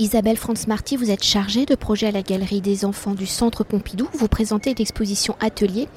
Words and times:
Isabelle 0.00 0.38
France-Marty, 0.38 0.96
vous 0.96 1.10
êtes 1.10 1.22
chargée 1.22 1.66
de 1.66 1.74
projet 1.74 2.06
à 2.06 2.10
la 2.10 2.22
Galerie 2.22 2.62
des 2.62 2.86
enfants 2.86 3.12
du 3.12 3.26
Centre 3.26 3.64
Pompidou. 3.64 4.08
Vous 4.14 4.28
présentez 4.28 4.74
l'exposition 4.74 5.36
Atelier. 5.40 5.88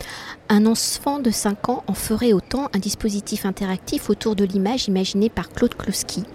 Un 0.49 0.65
enfant 0.65 1.19
de 1.19 1.31
5 1.31 1.69
ans 1.69 1.83
en 1.87 1.93
ferait 1.93 2.33
autant, 2.33 2.67
un 2.73 2.79
dispositif 2.79 3.45
interactif 3.45 4.09
autour 4.09 4.35
de 4.35 4.43
l'image 4.43 4.89
imaginé 4.89 5.29
par 5.29 5.47
Claude 5.47 5.73
Kloski. 5.75 6.25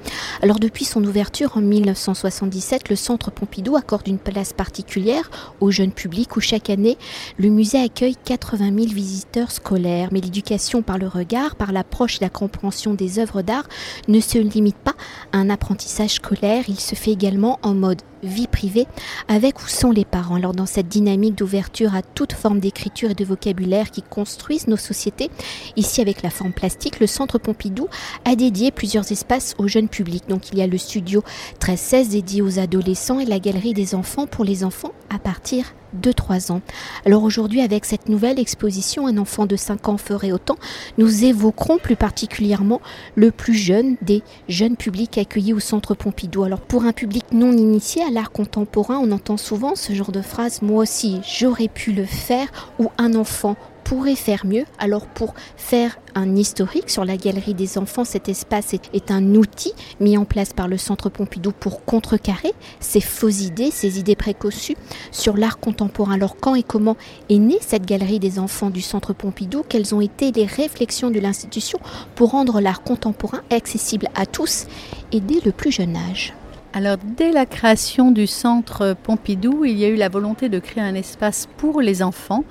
Alors 0.40 0.58
depuis 0.58 0.86
son 0.86 1.04
ouverture 1.04 1.58
en 1.58 1.60
1977, 1.60 2.88
le 2.88 2.96
Centre 2.96 3.30
Pompidou 3.30 3.76
accorde 3.76 4.08
une 4.08 4.18
place 4.18 4.54
particulière 4.54 5.30
au 5.60 5.70
jeune 5.70 5.92
public 5.92 6.36
où 6.38 6.40
chaque 6.40 6.70
année, 6.70 6.96
le 7.36 7.50
musée 7.50 7.82
accueille 7.82 8.16
80 8.24 8.74
000 8.78 8.86
visiteurs 8.94 9.50
scolaires. 9.50 10.08
Mais 10.10 10.22
l'éducation 10.22 10.80
par 10.80 10.96
le 10.96 11.06
regard, 11.06 11.54
par 11.54 11.72
l'approche 11.72 12.16
et 12.16 12.24
la 12.24 12.30
compréhension 12.30 12.94
des 12.94 13.18
œuvres 13.18 13.42
d'art 13.42 13.68
ne 14.08 14.20
se 14.20 14.38
limite 14.38 14.78
pas 14.78 14.94
à 15.32 15.36
un 15.36 15.50
apprentissage 15.50 16.14
scolaire, 16.14 16.64
il 16.66 16.80
se 16.80 16.94
fait 16.94 17.12
également 17.12 17.57
en 17.62 17.74
mode 17.74 18.02
vie 18.22 18.46
privée 18.46 18.86
avec 19.28 19.62
ou 19.62 19.68
sans 19.68 19.90
les 19.90 20.04
parents. 20.04 20.36
Alors 20.36 20.52
dans 20.52 20.66
cette 20.66 20.88
dynamique 20.88 21.34
d'ouverture 21.34 21.94
à 21.94 22.02
toute 22.02 22.32
forme 22.32 22.60
d'écriture 22.60 23.10
et 23.10 23.14
de 23.14 23.24
vocabulaire 23.24 23.90
qui 23.90 24.02
construisent 24.02 24.68
nos 24.68 24.76
sociétés, 24.76 25.30
ici 25.76 26.00
avec 26.00 26.22
la 26.22 26.30
forme 26.30 26.52
plastique, 26.52 27.00
le 27.00 27.06
Centre 27.06 27.38
Pompidou 27.38 27.88
a 28.24 28.34
dédié 28.36 28.70
plusieurs 28.70 29.10
espaces 29.12 29.54
au 29.58 29.68
jeune 29.68 29.88
public. 29.88 30.24
Donc 30.28 30.50
il 30.52 30.58
y 30.58 30.62
a 30.62 30.66
le 30.66 30.78
studio 30.78 31.22
13-16 31.60 32.10
dédié 32.10 32.42
aux 32.42 32.58
adolescents 32.58 33.20
et 33.20 33.26
la 33.26 33.38
galerie 33.38 33.74
des 33.74 33.94
enfants 33.94 34.26
pour 34.26 34.44
les 34.44 34.64
enfants 34.64 34.92
à 35.10 35.18
partir 35.18 35.74
de 35.92 36.12
3 36.12 36.52
ans. 36.52 36.60
Alors 37.04 37.22
aujourd'hui, 37.22 37.60
avec 37.60 37.84
cette 37.84 38.08
nouvelle 38.08 38.38
exposition, 38.38 39.06
un 39.06 39.18
enfant 39.18 39.46
de 39.46 39.56
5 39.56 39.88
ans 39.88 39.96
ferait 39.96 40.32
autant, 40.32 40.56
nous 40.96 41.24
évoquerons 41.24 41.78
plus 41.78 41.96
particulièrement 41.96 42.80
le 43.14 43.30
plus 43.30 43.54
jeune 43.54 43.96
des 44.02 44.22
jeunes 44.48 44.76
publics 44.76 45.18
accueillis 45.18 45.52
au 45.52 45.60
Centre 45.60 45.94
Pompidou. 45.94 46.44
Alors 46.44 46.60
pour 46.60 46.84
un 46.84 46.92
public 46.92 47.24
non 47.32 47.52
initié 47.52 48.02
à 48.02 48.10
l'art 48.10 48.30
contemporain, 48.30 48.98
on 49.02 49.12
entend 49.12 49.36
souvent 49.36 49.74
ce 49.74 49.92
genre 49.92 50.12
de 50.12 50.22
phrase 50.22 50.62
Moi 50.62 50.82
aussi, 50.82 51.20
j'aurais 51.38 51.68
pu 51.68 51.92
le 51.92 52.04
faire 52.04 52.48
ou 52.78 52.90
un 52.98 53.14
enfant 53.14 53.56
pourrait 53.88 54.16
faire 54.16 54.44
mieux. 54.44 54.64
Alors 54.78 55.06
pour 55.06 55.34
faire 55.56 55.98
un 56.14 56.36
historique 56.36 56.90
sur 56.90 57.06
la 57.06 57.16
galerie 57.16 57.54
des 57.54 57.78
enfants, 57.78 58.04
cet 58.04 58.28
espace 58.28 58.74
est, 58.74 59.10
un 59.10 59.34
outil 59.34 59.72
mis 59.98 60.18
en 60.18 60.26
place 60.26 60.52
par 60.52 60.68
le 60.68 60.76
Centre 60.76 61.08
Pompidou 61.08 61.52
pour 61.52 61.86
contrecarrer 61.86 62.52
ces 62.80 63.00
fausses 63.00 63.40
idées, 63.40 63.70
ces 63.70 63.98
idées 63.98 64.14
préconçues 64.14 64.76
sur 65.10 65.38
l'art 65.38 65.58
contemporain. 65.58 66.12
Alors 66.12 66.36
quand 66.36 66.54
et 66.54 66.62
comment 66.62 66.98
est 67.30 67.38
née 67.38 67.56
cette 67.62 67.86
galerie 67.86 68.18
des 68.18 68.38
enfants 68.38 68.68
du 68.68 68.82
Centre 68.82 69.14
Pompidou? 69.14 69.64
Quelles 69.66 69.94
ont 69.94 70.02
été 70.02 70.32
les 70.32 70.44
réflexions 70.44 71.10
de 71.10 71.18
l'institution 71.18 71.78
pour 72.14 72.32
rendre 72.32 72.60
l'art 72.60 72.82
contemporain 72.82 73.40
accessible 73.50 74.08
à 74.14 74.26
tous 74.26 74.66
et 75.12 75.20
dès 75.20 75.40
le 75.46 75.52
plus 75.52 75.72
jeune 75.72 75.96
âge? 75.96 76.34
Alors, 76.74 76.98
dès 77.16 77.32
la 77.32 77.46
création 77.46 78.10
du 78.10 78.26
centre 78.26 78.94
Pompidou, 79.02 79.64
il 79.64 79.78
y 79.78 79.86
a 79.86 79.88
eu 79.88 79.96
la 79.96 80.10
volonté 80.10 80.50
de 80.50 80.58
créer 80.58 80.84
un 80.84 80.94
espace 80.94 81.48
pour 81.56 81.80
les 81.80 82.02
enfants 82.02 82.44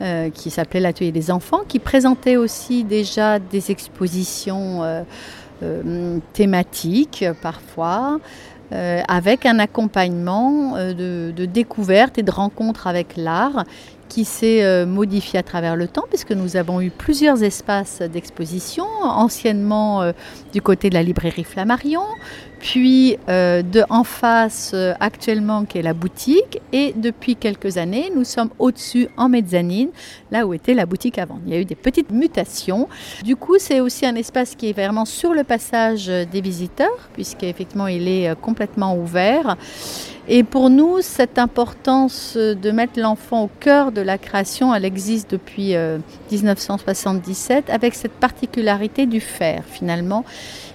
euh, 0.00 0.30
qui 0.30 0.50
s'appelait 0.50 0.80
l'atelier 0.80 1.12
des 1.12 1.30
enfants, 1.30 1.60
qui 1.68 1.78
présentait 1.78 2.36
aussi 2.36 2.82
déjà 2.82 3.38
des 3.38 3.70
expositions 3.70 4.82
euh, 4.82 5.02
euh, 5.62 6.18
thématiques 6.32 7.24
parfois. 7.42 8.18
avec 8.72 9.44
un 9.44 9.58
accompagnement 9.58 10.78
de, 10.78 11.30
de 11.36 11.44
découverte 11.44 12.16
et 12.16 12.22
de 12.22 12.30
rencontres 12.30 12.86
avec 12.86 13.18
l'art 13.18 13.66
qui 14.12 14.24
s'est 14.24 14.84
modifié 14.84 15.38
à 15.38 15.42
travers 15.42 15.74
le 15.74 15.88
temps, 15.88 16.04
puisque 16.08 16.32
nous 16.32 16.56
avons 16.56 16.80
eu 16.80 16.90
plusieurs 16.90 17.42
espaces 17.42 18.02
d'exposition, 18.02 18.84
anciennement 19.02 20.12
du 20.52 20.60
côté 20.60 20.90
de 20.90 20.94
la 20.94 21.02
librairie 21.02 21.44
Flammarion, 21.44 22.02
puis 22.62 23.18
euh, 23.28 23.60
de 23.62 23.82
en 23.90 24.04
face 24.04 24.70
euh, 24.72 24.94
actuellement 25.00 25.64
qui 25.64 25.78
est 25.78 25.82
la 25.82 25.94
boutique 25.94 26.60
et 26.72 26.94
depuis 26.96 27.34
quelques 27.34 27.76
années 27.76 28.12
nous 28.14 28.22
sommes 28.22 28.50
au-dessus 28.60 29.08
en 29.16 29.28
mezzanine 29.28 29.88
là 30.30 30.46
où 30.46 30.54
était 30.54 30.72
la 30.72 30.86
boutique 30.86 31.18
avant. 31.18 31.40
Il 31.44 31.52
y 31.52 31.56
a 31.56 31.60
eu 31.60 31.64
des 31.64 31.74
petites 31.74 32.12
mutations. 32.12 32.88
Du 33.24 33.34
coup 33.34 33.56
c'est 33.58 33.80
aussi 33.80 34.06
un 34.06 34.14
espace 34.14 34.54
qui 34.54 34.70
est 34.70 34.72
vraiment 34.72 35.04
sur 35.04 35.34
le 35.34 35.42
passage 35.42 36.06
des 36.06 36.40
visiteurs 36.40 37.10
puisqu'effectivement 37.14 37.88
il 37.88 38.06
est 38.06 38.30
euh, 38.30 38.34
complètement 38.36 38.96
ouvert. 38.96 39.56
Et 40.28 40.44
pour 40.44 40.70
nous, 40.70 41.00
cette 41.00 41.38
importance 41.38 42.36
de 42.36 42.70
mettre 42.70 43.00
l'enfant 43.00 43.44
au 43.44 43.50
cœur 43.60 43.90
de 43.90 44.00
la 44.00 44.18
création, 44.18 44.74
elle 44.74 44.84
existe 44.84 45.30
depuis 45.30 45.74
1977 46.30 47.68
avec 47.70 47.94
cette 47.94 48.12
particularité 48.12 49.06
du 49.06 49.20
faire 49.20 49.64
finalement. 49.64 50.24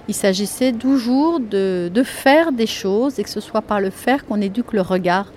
Il 0.08 0.14
s'agissait 0.14 0.72
toujours 0.72 1.38
de, 1.38 1.90
faire 2.02 2.50
des 2.50 2.66
choses 2.66 3.18
et 3.18 3.24
que 3.24 3.30
ce 3.30 3.40
soit 3.40 3.60
par 3.60 3.80
le 3.80 3.90
faire 3.90 4.24
qu'on 4.24 4.40
éduque 4.40 4.72
le 4.72 4.80
regard 4.80 5.26
euh, 5.26 5.32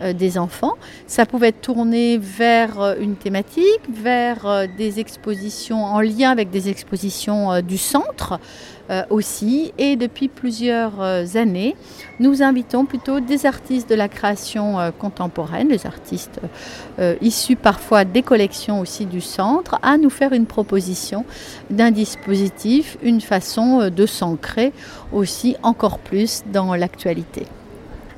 des 0.00 0.38
enfants. 0.38 0.74
Ça 1.06 1.26
pouvait 1.26 1.48
être 1.48 1.60
tourné 1.60 2.18
vers 2.18 2.80
euh, 2.80 2.94
une 3.00 3.16
thématique, 3.16 3.80
vers 3.90 4.46
euh, 4.46 4.66
des 4.76 5.00
expositions 5.00 5.84
en 5.84 6.00
lien 6.00 6.30
avec 6.30 6.50
des 6.50 6.68
expositions 6.68 7.60
du 7.62 7.78
centre. 7.78 8.38
Euh, 8.88 9.02
aussi. 9.10 9.72
Et 9.78 9.96
depuis 9.96 10.28
plusieurs 10.28 11.00
euh, 11.00 11.24
années, 11.34 11.74
nous 12.20 12.40
invitons 12.44 12.84
plutôt 12.84 13.18
des 13.18 13.44
artistes 13.44 13.90
de 13.90 13.96
la 13.96 14.06
création 14.06 14.78
euh, 14.78 14.92
contemporaine, 14.92 15.68
des 15.68 15.86
artistes 15.86 16.40
issus 17.20 17.56
parfois 17.56 18.04
des 18.04 18.22
collections 18.22 18.80
aussi 18.80 19.04
du 19.04 19.20
centre, 19.20 19.78
à 19.82 19.98
nous 19.98 20.10
faire 20.10 20.32
une 20.32 20.46
proposition 20.46 21.24
d'un 21.68 21.90
dispositif, 21.90 22.96
une 23.02 23.20
façon 23.20 23.90
de 23.90 24.06
s'ancrer 24.06 24.72
aussi 25.12 25.56
encore 25.62 25.98
plus 25.98 26.42
dans 26.52 26.74
l'actualité. 26.74 27.44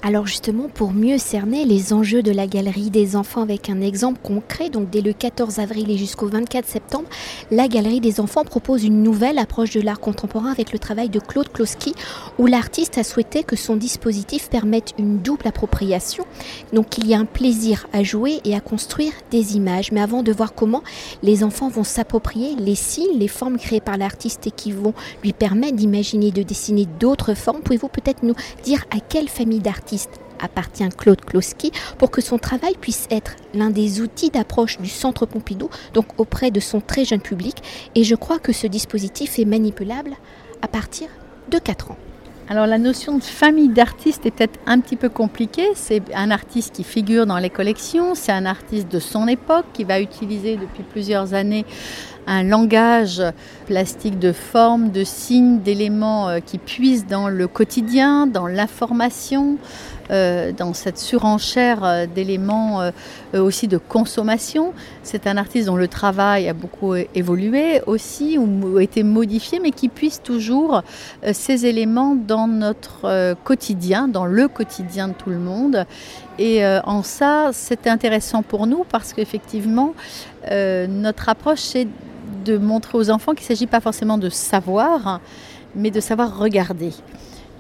Alors 0.01 0.29
justement, 0.29 0.69
pour 0.73 0.93
mieux 0.93 1.19
cerner 1.19 1.65
les 1.65 1.93
enjeux 1.93 2.23
de 2.23 2.31
la 2.31 2.47
galerie 2.47 2.89
des 2.89 3.17
enfants 3.17 3.43
avec 3.43 3.69
un 3.69 3.81
exemple 3.81 4.21
concret, 4.23 4.71
donc 4.71 4.91
dès 4.91 5.01
le 5.01 5.13
14 5.13 5.59
avril 5.59 5.91
et 5.91 5.99
jusqu'au 5.99 6.29
24 6.29 6.69
septembre, 6.69 7.09
la 7.51 7.67
galerie 7.67 8.01
des 8.01 8.21
enfants 8.21 8.45
propose 8.45 8.85
une 8.85 9.03
nouvelle 9.03 9.39
approche 9.39 9.73
de 9.73 9.81
l'art 9.81 9.99
contemporain 9.99 10.53
avec 10.53 10.73
le 10.73 10.79
travail 10.79 11.09
de 11.09 11.19
Claude 11.19 11.49
Kloski, 11.53 11.95
où 12.39 12.47
l'artiste 12.47 12.97
a 12.97 13.03
souhaité 13.03 13.43
que 13.43 13.57
son 13.57 13.75
dispositif 13.75 14.49
permette 14.49 14.95
une 14.99 15.19
double 15.19 15.49
appropriation. 15.49 16.25
Donc 16.73 16.97
il 16.99 17.09
y 17.09 17.15
a 17.15 17.19
un 17.19 17.25
plaisir 17.25 17.89
à 17.93 18.05
jouer 18.05 18.41
et 18.45 18.55
à 18.55 18.61
construire 18.61 19.13
des 19.33 19.57
images. 19.57 19.91
Mais 19.91 20.01
avant 20.01 20.23
de 20.23 20.33
voir 20.33 20.55
comment 20.55 20.85
les 21.25 21.43
enfants 21.43 21.71
vont 21.71 21.85
s'approprier 21.85 22.55
les 22.57 22.77
signes, 22.77 23.19
les 23.19 23.29
formes 23.29 23.59
créées 23.59 23.81
par 23.81 23.99
l'artiste 23.99 24.47
et 24.47 24.53
qui 24.53 24.71
vont 24.71 24.95
lui 25.25 25.33
permettre 25.33 25.75
d'imaginer, 25.75 26.31
de 26.31 26.45
dessiner 26.45 26.87
d'autres 27.01 27.35
formes, 27.35 27.63
pouvez-vous 27.63 27.89
peut-être 27.89 28.23
nous 28.23 28.35
dire 28.63 28.85
à 28.93 29.01
quelle 29.01 29.29
famille 29.29 29.59
d'artistes 29.59 29.88
appartient 30.41 30.89
Claude 30.97 31.21
Kloski 31.21 31.73
pour 31.99 32.11
que 32.11 32.21
son 32.21 32.39
travail 32.39 32.75
puisse 32.81 33.07
être 33.11 33.37
l'un 33.55 33.71
des 33.71 34.01
outils 34.01 34.31
d'approche 34.31 34.79
du 34.79 34.89
Centre 34.89 35.27
Pompidou, 35.27 35.69
donc 35.95 36.07
auprès 36.19 36.51
de 36.51 36.61
son 36.61 36.81
très 36.81 37.05
jeune 37.05 37.21
public. 37.21 37.57
Et 37.95 38.05
je 38.05 38.15
crois 38.15 38.39
que 38.39 38.53
ce 38.53 38.67
dispositif 38.67 39.39
est 39.39 39.45
manipulable 39.45 40.13
à 40.63 40.69
partir 40.69 41.09
de 41.51 41.59
4 41.59 41.93
ans. 41.93 41.97
Alors 42.51 42.67
la 42.67 42.79
notion 42.79 43.19
de 43.19 43.23
famille 43.23 43.69
d'artistes 43.69 44.25
est 44.25 44.31
peut-être 44.31 44.59
un 44.65 44.81
petit 44.81 44.97
peu 44.97 45.11
compliquée. 45.11 45.69
C'est 45.75 46.03
un 46.15 46.31
artiste 46.31 46.75
qui 46.75 46.83
figure 46.83 47.27
dans 47.27 47.37
les 47.37 47.51
collections, 47.51 48.15
c'est 48.15 48.33
un 48.33 48.47
artiste 48.47 48.91
de 48.91 49.01
son 49.01 49.29
époque 49.29 49.67
qui 49.75 49.85
va 49.85 50.01
utiliser 50.01 50.57
depuis 50.57 50.83
plusieurs 50.83 51.35
années 51.35 51.67
un 52.29 52.43
langage 52.43 53.23
plastique 53.67 54.19
de 54.19 54.33
formes, 54.33 54.91
de 54.91 55.03
signes, 55.03 55.61
d'éléments 55.61 56.29
euh, 56.29 56.39
qui 56.41 56.59
puissent 56.59 57.07
dans 57.07 57.29
le 57.29 57.49
quotidien, 57.49 58.27
dans 58.27 58.47
l'information, 58.47 59.57
euh, 60.11 60.53
dans 60.53 60.75
cette 60.75 60.99
surenchère 60.99 61.85
euh, 61.85 62.07
d'éléments 62.07 62.91
aussi 63.35 63.67
de 63.67 63.79
consommation. 63.79 64.75
C'est 65.03 65.27
un 65.27 65.39
artiste 65.39 65.67
dont 65.67 65.77
le 65.77 65.89
travail 65.89 66.49
a 66.49 66.53
beaucoup 66.53 66.95
évolué 66.95 67.81
aussi 67.87 68.37
ou 68.37 68.79
été 68.79 69.03
modifié, 69.03 69.59
mais 69.59 69.71
qui 69.71 69.89
puisse 69.89 70.23
toujours 70.23 70.83
ces 71.33 71.67
éléments 71.67 72.15
dans 72.15 72.47
notre 72.47 73.35
quotidien, 73.45 74.09
dans 74.09 74.27
le 74.27 74.49
quotidien 74.49 75.09
de 75.09 75.15
tout 75.15 75.31
le 75.31 75.39
monde. 75.39 75.87
Et 76.39 76.65
en 76.67 77.03
ça, 77.03 77.51
c'était 77.53 77.91
intéressant 77.91 78.43
pour 78.43 78.67
nous 78.67 78.85
parce 78.85 79.13
qu'effectivement, 79.13 79.95
notre 80.51 81.29
approche, 81.29 81.61
c'est 81.61 81.89
de 82.45 82.59
montrer 82.59 82.99
aux 82.99 83.11
enfants 83.11 83.33
qu'il 83.33 83.45
ne 83.45 83.49
s'agit 83.49 83.67
pas 83.67 83.81
forcément 83.81 84.19
de 84.19 84.29
savoir, 84.29 85.21
mais 85.75 85.91
de 85.91 86.01
savoir 86.01 86.39
regarder. 86.39 86.93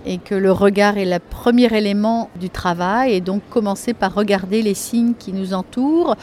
Et 0.07 0.19
que 0.19 0.35
le 0.35 0.53
regard 0.53 0.97
est 0.97 1.05
le 1.05 1.19
premier 1.19 1.67
élément 1.77 2.31
du 2.39 2.51
travail, 2.51 3.13
et 3.15 3.21
donc 3.21 3.43
commencer 3.51 3.95
par 3.95 4.15
regarder 4.15 4.63
les 4.63 4.75
signes 4.75 5.15
qui 5.19 5.33
nous 5.33 5.55
entourent, 5.55 6.17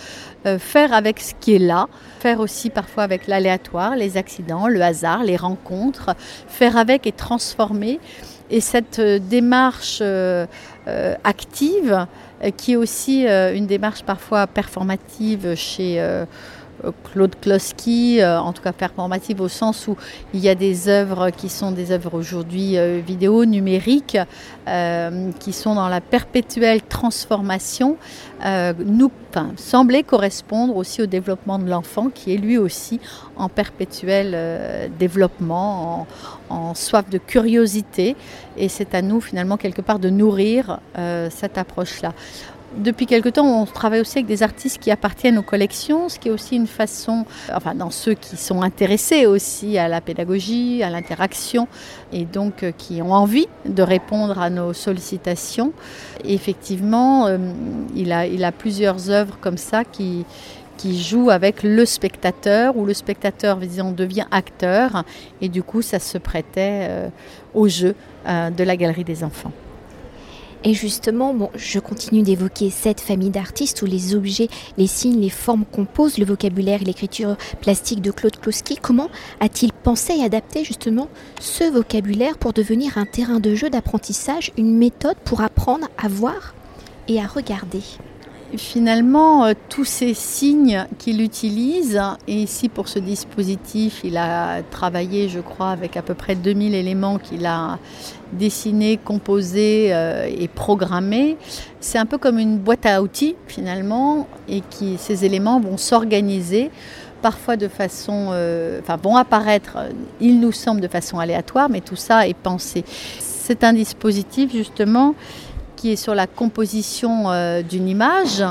euh, 0.45 0.57
faire 0.57 0.93
avec 0.93 1.19
ce 1.19 1.33
qui 1.39 1.55
est 1.55 1.59
là, 1.59 1.87
faire 2.19 2.39
aussi 2.39 2.69
parfois 2.69 3.03
avec 3.03 3.27
l'aléatoire, 3.27 3.95
les 3.95 4.17
accidents, 4.17 4.67
le 4.67 4.81
hasard, 4.81 5.23
les 5.23 5.35
rencontres, 5.35 6.15
faire 6.47 6.77
avec 6.77 7.05
et 7.05 7.11
transformer. 7.11 7.99
Et 8.49 8.61
cette 8.61 8.99
euh, 8.99 9.19
démarche 9.19 9.99
euh, 10.01 10.45
active, 11.23 12.07
qui 12.57 12.73
est 12.73 12.75
aussi 12.75 13.25
une 13.25 13.65
démarche 13.65 14.03
parfois 14.03 14.45
performative 14.45 15.55
chez 15.55 15.99
Claude 17.11 17.35
Kloski, 17.39 18.19
en 18.23 18.53
tout 18.53 18.61
cas 18.61 18.73
performative 18.73 19.41
au 19.41 19.47
sens 19.47 19.87
où 19.87 19.95
il 20.33 20.39
y 20.39 20.49
a 20.49 20.55
des 20.55 20.89
œuvres 20.89 21.29
qui 21.29 21.49
sont 21.49 21.71
des 21.71 21.91
œuvres 21.91 22.13
aujourd'hui 22.13 22.77
vidéo, 23.01 23.45
numériques, 23.45 24.17
qui 25.39 25.53
sont 25.53 25.75
dans 25.75 25.87
la 25.87 26.01
perpétuelle 26.01 26.81
transformation, 26.81 27.97
nous 28.43 29.11
enfin, 29.29 29.51
semblaient 29.57 30.03
correspondre 30.03 30.75
aussi 30.75 31.01
au 31.01 31.05
développement 31.05 31.59
de 31.59 31.69
l'enfant 31.69 32.09
qui 32.09 32.33
est 32.33 32.37
lui 32.37 32.57
aussi 32.57 32.99
en 33.35 33.49
perpétuel 33.49 34.91
développement, 34.99 36.07
en, 36.49 36.73
soif 36.73 37.09
de 37.09 37.17
curiosité. 37.17 38.15
Et 38.57 38.69
c'est 38.69 38.95
à 38.95 39.01
nous 39.01 39.21
finalement 39.21 39.57
quelque 39.57 39.81
part 39.81 39.99
de 39.99 40.09
nourrir 40.09 40.79
cette 41.29 41.57
approche-là. 41.57 42.13
Depuis 42.77 43.05
quelque 43.05 43.29
temps, 43.29 43.61
on 43.61 43.65
travaille 43.65 44.01
aussi 44.01 44.17
avec 44.17 44.25
des 44.25 44.43
artistes 44.43 44.79
qui 44.79 44.91
appartiennent 44.91 45.37
aux 45.37 45.43
collections, 45.43 46.09
ce 46.09 46.19
qui 46.19 46.27
est 46.27 46.31
aussi 46.31 46.57
une 46.57 46.67
façon, 46.67 47.25
enfin 47.53 47.73
dans 47.73 47.89
ceux 47.89 48.15
qui 48.15 48.35
sont 48.35 48.61
intéressés 48.61 49.25
aussi 49.25 49.77
à 49.77 49.87
la 49.87 50.01
pédagogie, 50.01 50.83
à 50.83 50.89
l'interaction, 50.89 51.69
et 52.11 52.25
donc 52.25 52.63
euh, 52.63 52.71
qui 52.77 53.01
ont 53.01 53.13
envie 53.13 53.47
de 53.65 53.81
répondre 53.81 54.39
à 54.39 54.49
nos 54.49 54.73
sollicitations. 54.73 55.71
effectivement, 56.25 57.27
euh, 57.27 57.37
il, 57.95 58.11
a, 58.11 58.51
plusieurs 58.51 59.09
œuvres 59.09 59.37
comme 59.39 59.57
ça 59.57 59.85
qui, 59.85 60.25
qui 60.75 61.01
jouent 61.01 61.29
avec 61.29 61.63
le 61.63 61.85
spectateur, 61.85 62.75
où 62.75 62.85
le 62.85 62.93
spectateur 62.93 63.55
disons, 63.57 63.91
devient 63.91 64.25
acteur, 64.31 65.05
et 65.39 65.47
du 65.47 65.63
coup 65.63 65.81
ça 65.81 65.99
se 65.99 66.17
prêtait 66.17 66.87
euh, 66.89 67.09
au 67.53 67.69
jeu 67.69 67.95
de 68.25 68.63
la 68.63 68.75
galerie 68.75 69.03
des 69.03 69.23
enfants. 69.23 69.51
Et 70.67 70.73
justement, 70.73 71.35
bon, 71.35 71.51
je 71.53 71.77
continue 71.79 72.23
d'évoquer 72.23 72.71
cette 72.71 72.99
famille 72.99 73.29
d'artistes 73.29 73.83
où 73.83 73.85
les 73.85 74.15
objets, 74.15 74.49
les 74.77 74.87
signes, 74.87 75.21
les 75.21 75.29
formes 75.29 75.63
composent 75.63 76.17
le 76.17 76.25
vocabulaire 76.25 76.81
et 76.81 76.85
l'écriture 76.85 77.37
plastique 77.61 78.01
de 78.01 78.09
Claude 78.09 78.37
Kloski. 78.37 78.77
Comment 78.81 79.09
a-t-il 79.39 79.71
pensé 79.71 80.13
et 80.17 80.23
adapté 80.23 80.63
justement 80.63 81.07
ce 81.39 81.71
vocabulaire 81.71 82.39
pour 82.39 82.51
devenir 82.51 82.97
un 82.97 83.05
terrain 83.05 83.39
de 83.39 83.53
jeu 83.53 83.69
d'apprentissage, 83.69 84.51
une 84.57 84.75
méthode 84.75 85.17
pour 85.23 85.41
apprendre 85.41 85.87
à 85.99 86.07
voir 86.07 86.55
et 87.07 87.21
à 87.21 87.27
regarder? 87.27 87.83
Finalement, 88.57 89.45
euh, 89.45 89.53
tous 89.69 89.85
ces 89.85 90.13
signes 90.13 90.85
qu'il 90.97 91.21
utilise, 91.21 92.01
et 92.27 92.35
ici 92.35 92.69
pour 92.69 92.87
ce 92.87 92.99
dispositif, 92.99 94.01
il 94.03 94.17
a 94.17 94.61
travaillé, 94.63 95.29
je 95.29 95.39
crois, 95.39 95.69
avec 95.69 95.97
à 95.97 96.01
peu 96.01 96.13
près 96.13 96.35
2000 96.35 96.75
éléments 96.75 97.17
qu'il 97.17 97.45
a 97.45 97.79
dessinés, 98.33 98.97
composés 98.97 99.89
euh, 99.93 100.27
et 100.27 100.47
programmés. 100.47 101.37
C'est 101.79 101.97
un 101.97 102.05
peu 102.05 102.17
comme 102.17 102.39
une 102.39 102.57
boîte 102.57 102.85
à 102.85 103.01
outils, 103.01 103.35
finalement, 103.47 104.27
et 104.47 104.61
qui, 104.61 104.97
ces 104.97 105.25
éléments 105.25 105.59
vont 105.59 105.77
s'organiser 105.77 106.71
parfois 107.21 107.57
de 107.57 107.67
façon, 107.67 108.29
euh, 108.33 108.79
enfin 108.81 108.97
vont 109.01 109.15
apparaître, 109.15 109.77
il 110.21 110.39
nous 110.39 110.51
semble, 110.51 110.79
de 110.79 110.87
façon 110.87 111.17
aléatoire, 111.17 111.69
mais 111.69 111.81
tout 111.81 111.95
ça 111.95 112.27
est 112.27 112.37
pensé. 112.37 112.85
C'est 113.19 113.63
un 113.63 113.73
dispositif 113.73 114.51
justement 114.51 115.15
qui 115.75 115.91
est 115.91 115.95
sur 115.95 116.15
la 116.15 116.27
composition 116.27 117.31
euh, 117.31 117.61
d'une 117.61 117.87
image. 117.87 118.43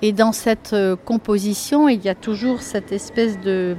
Et 0.00 0.12
dans 0.12 0.32
cette 0.32 0.72
euh, 0.74 0.96
composition, 0.96 1.88
il 1.88 2.04
y 2.04 2.08
a 2.08 2.14
toujours 2.14 2.62
cette 2.62 2.92
espèce 2.92 3.40
de, 3.40 3.76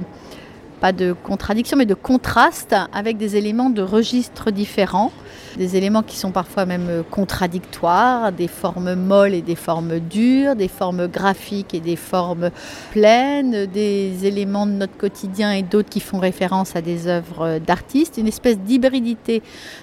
pas 0.80 0.92
de 0.92 1.14
contradiction, 1.24 1.76
mais 1.76 1.86
de 1.86 1.94
contraste 1.94 2.74
avec 2.92 3.16
des 3.16 3.36
éléments 3.36 3.70
de 3.70 3.82
registres 3.82 4.50
différents 4.50 5.12
des 5.56 5.76
éléments 5.76 6.02
qui 6.02 6.16
sont 6.16 6.30
parfois 6.30 6.66
même 6.66 6.88
euh, 6.88 7.02
contradictoires, 7.02 8.32
des 8.32 8.48
formes 8.48 8.94
molles 8.94 9.34
et 9.34 9.42
des 9.42 9.54
formes 9.54 9.98
dures, 9.98 10.56
des 10.56 10.68
formes 10.68 11.08
graphiques 11.08 11.74
et 11.74 11.80
des 11.80 11.96
formes 11.96 12.50
pleines, 12.92 13.66
des 13.66 14.26
éléments 14.26 14.66
de 14.66 14.72
notre 14.72 14.96
quotidien 14.96 15.52
et 15.52 15.62
d'autres 15.62 15.88
qui 15.88 16.00
font 16.00 16.18
référence 16.18 16.76
à 16.76 16.82
des 16.82 17.06
œuvres 17.06 17.58
d'artistes, 17.58 18.16
une 18.18 18.28
espèce 18.28 18.58
d'hybridité 18.58 19.42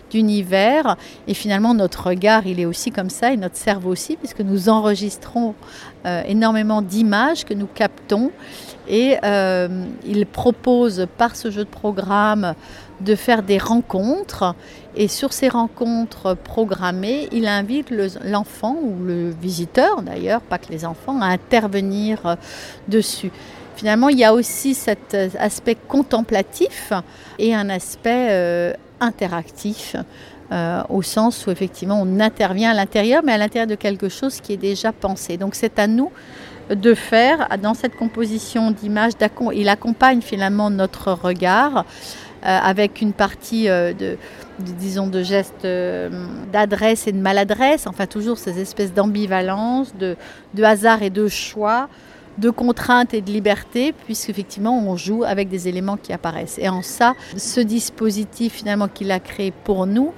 d'univers. 0.09 0.97
Et 1.27 1.33
finalement, 1.33 1.73
notre 1.73 2.07
regard, 2.07 2.47
il 2.47 2.59
est 2.59 2.65
aussi 2.65 2.91
comme 2.91 3.09
ça, 3.09 3.33
et 3.33 3.37
notre 3.37 3.57
cerveau 3.57 3.91
aussi, 3.91 4.15
puisque 4.15 4.41
nous 4.41 4.69
enregistrons 4.69 5.55
euh, 6.05 6.23
énormément 6.27 6.81
d'images 6.81 7.43
que 7.43 7.53
nous 7.53 7.67
captons. 7.67 8.31
Et 8.87 9.17
euh, 9.23 9.67
il 10.05 10.25
propose 10.25 11.07
par 11.17 11.35
ce 11.35 11.51
jeu 11.51 11.65
de 11.65 11.69
programme 11.69 12.55
de 13.01 13.15
faire 13.15 13.43
des 13.43 13.57
rencontres. 13.57 14.55
Et 14.95 15.07
sur 15.07 15.33
ces 15.33 15.49
rencontres 15.49 16.35
programmées, 16.35 17.27
il 17.31 17.47
invite 17.47 17.93
l'enfant 18.23 18.77
ou 18.81 19.03
le 19.03 19.29
visiteur 19.29 20.01
d'ailleurs, 20.01 20.41
pas 20.41 20.57
que 20.57 20.71
les 20.71 20.85
enfants, 20.85 21.21
à 21.21 21.27
intervenir 21.27 22.25
euh, 22.25 22.35
dessus. 22.87 23.31
Finalement, 23.75 24.09
il 24.09 24.17
y 24.17 24.23
a 24.23 24.33
aussi 24.33 24.73
cet 24.73 25.13
euh, 25.13 25.29
aspect 25.37 25.75
contemplatif 25.75 26.93
et 27.37 27.53
un 27.53 27.69
aspect 27.69 28.73
interactif. 28.99 29.95
au 30.89 31.01
sens 31.01 31.45
où 31.45 31.51
effectivement 31.51 31.99
on 32.01 32.21
intervient 32.21 32.71
à 32.71 32.73
l'intérieur, 32.73 33.21
mais 33.21 33.33
à 33.33 33.37
l'intérieur 33.37 33.67
de 33.67 33.75
quelque 33.75 34.07
chose 34.07 34.39
qui 34.39 34.53
est 34.53 34.63
déjà 34.71 34.93
pensé. 34.93 35.35
Donc 35.35 35.55
c'est 35.55 35.77
à 35.77 35.87
nous 35.87 36.09
de 36.69 36.93
faire 36.93 37.47
dans 37.61 37.73
cette 37.73 37.95
composition 37.95 38.71
d'images, 38.71 39.13
il 39.53 39.69
accompagne 39.69 40.21
finalement 40.21 40.69
notre 40.69 41.11
regard 41.11 41.85
euh, 42.45 42.59
avec 42.61 43.01
une 43.01 43.13
partie 43.13 43.67
euh, 43.67 43.93
de, 43.93 44.15
disons, 44.59 45.07
de 45.07 45.23
gestes 45.23 45.65
euh, 45.65 46.09
d'adresse 46.53 47.07
et 47.07 47.11
de 47.11 47.17
maladresse, 47.17 47.87
enfin 47.87 48.05
toujours 48.05 48.37
ces 48.37 48.59
espèces 48.59 48.93
d'ambivalence, 48.93 49.95
de, 49.95 50.15
de 50.53 50.63
hasard 50.63 51.01
et 51.01 51.09
de 51.09 51.27
choix 51.27 51.89
de 52.37 52.51
contrainte 52.51 53.15
et 53.15 53.21
de 53.21 53.31
liberté, 53.31 53.95
puisqu'effectivement 54.05 54.79
on 54.79 54.95
joue 54.95 55.23
avec 55.23 55.49
des 55.49 55.67
éléments 55.67 55.97
qui 55.97 56.13
apparaissent. 56.13 56.59
Et 56.59 56.69
en 56.69 56.83
ça, 56.83 57.15
ce 57.35 57.59
dispositif 57.59 58.53
finalement 58.53 58.87
qu'il 58.87 59.09
a 59.09 59.19
créé 59.19 59.51
pour 59.63 59.87
nous, 59.87 60.13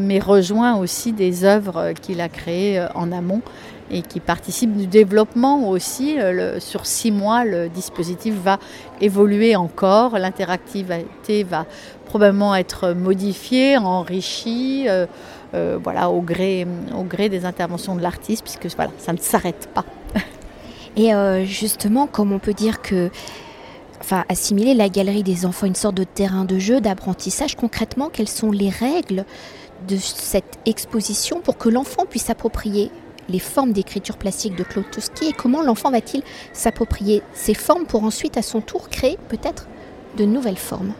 mais 0.00 0.18
rejoint 0.18 0.76
aussi 0.76 1.12
des 1.12 1.44
œuvres 1.44 1.92
qu'il 1.92 2.20
a 2.20 2.28
créées 2.28 2.84
en 2.96 3.12
amont 3.12 3.40
et 3.90 4.02
qui 4.02 4.20
participe 4.20 4.76
du 4.76 4.86
développement 4.86 5.68
aussi. 5.68 6.18
Euh, 6.18 6.60
sur 6.60 6.86
six 6.86 7.10
mois, 7.10 7.44
le 7.44 7.68
dispositif 7.68 8.34
va 8.34 8.58
évoluer 9.00 9.56
encore, 9.56 10.18
l'interactivité 10.18 11.44
va 11.44 11.66
probablement 12.06 12.54
être 12.54 12.92
modifiée, 12.92 13.76
enrichie. 13.76 14.86
Euh, 14.88 15.06
euh, 15.52 15.78
voilà, 15.82 16.10
au 16.10 16.20
gré, 16.20 16.64
au 16.96 17.02
gré 17.02 17.28
des 17.28 17.44
interventions 17.44 17.96
de 17.96 18.02
l'artiste, 18.02 18.44
puisque 18.44 18.72
voilà, 18.76 18.92
ça 18.98 19.12
ne 19.12 19.18
s'arrête 19.18 19.68
pas. 19.74 19.84
Et 20.96 21.10
justement, 21.44 22.06
comme 22.06 22.32
on 22.32 22.38
peut 22.38 22.52
dire 22.52 22.82
que 22.82 23.10
enfin, 24.00 24.24
assimiler 24.28 24.74
la 24.74 24.88
galerie 24.88 25.24
des 25.24 25.46
enfants 25.46 25.66
une 25.66 25.74
sorte 25.74 25.96
de 25.96 26.04
terrain 26.04 26.44
de 26.44 26.58
jeu, 26.60 26.80
d'apprentissage, 26.80 27.56
concrètement, 27.56 28.10
quelles 28.12 28.28
sont 28.28 28.52
les 28.52 28.70
règles 28.70 29.24
de 29.88 29.96
cette 29.96 30.58
exposition 30.66 31.40
pour 31.40 31.58
que 31.58 31.68
l'enfant 31.68 32.06
puisse 32.08 32.24
s'approprier 32.24 32.90
les 33.28 33.38
formes 33.38 33.72
d'écriture 33.72 34.16
plastique 34.16 34.56
de 34.56 34.64
Claude 34.64 34.90
Tusky 34.90 35.28
et 35.28 35.32
comment 35.32 35.62
l'enfant 35.62 35.90
va-t-il 35.90 36.22
s'approprier 36.52 37.22
ces 37.32 37.54
formes 37.54 37.86
pour 37.86 38.04
ensuite 38.04 38.36
à 38.36 38.42
son 38.42 38.60
tour 38.60 38.88
créer 38.88 39.18
peut-être 39.28 39.66
de 40.16 40.24
nouvelles 40.24 40.56
formes? 40.56 40.92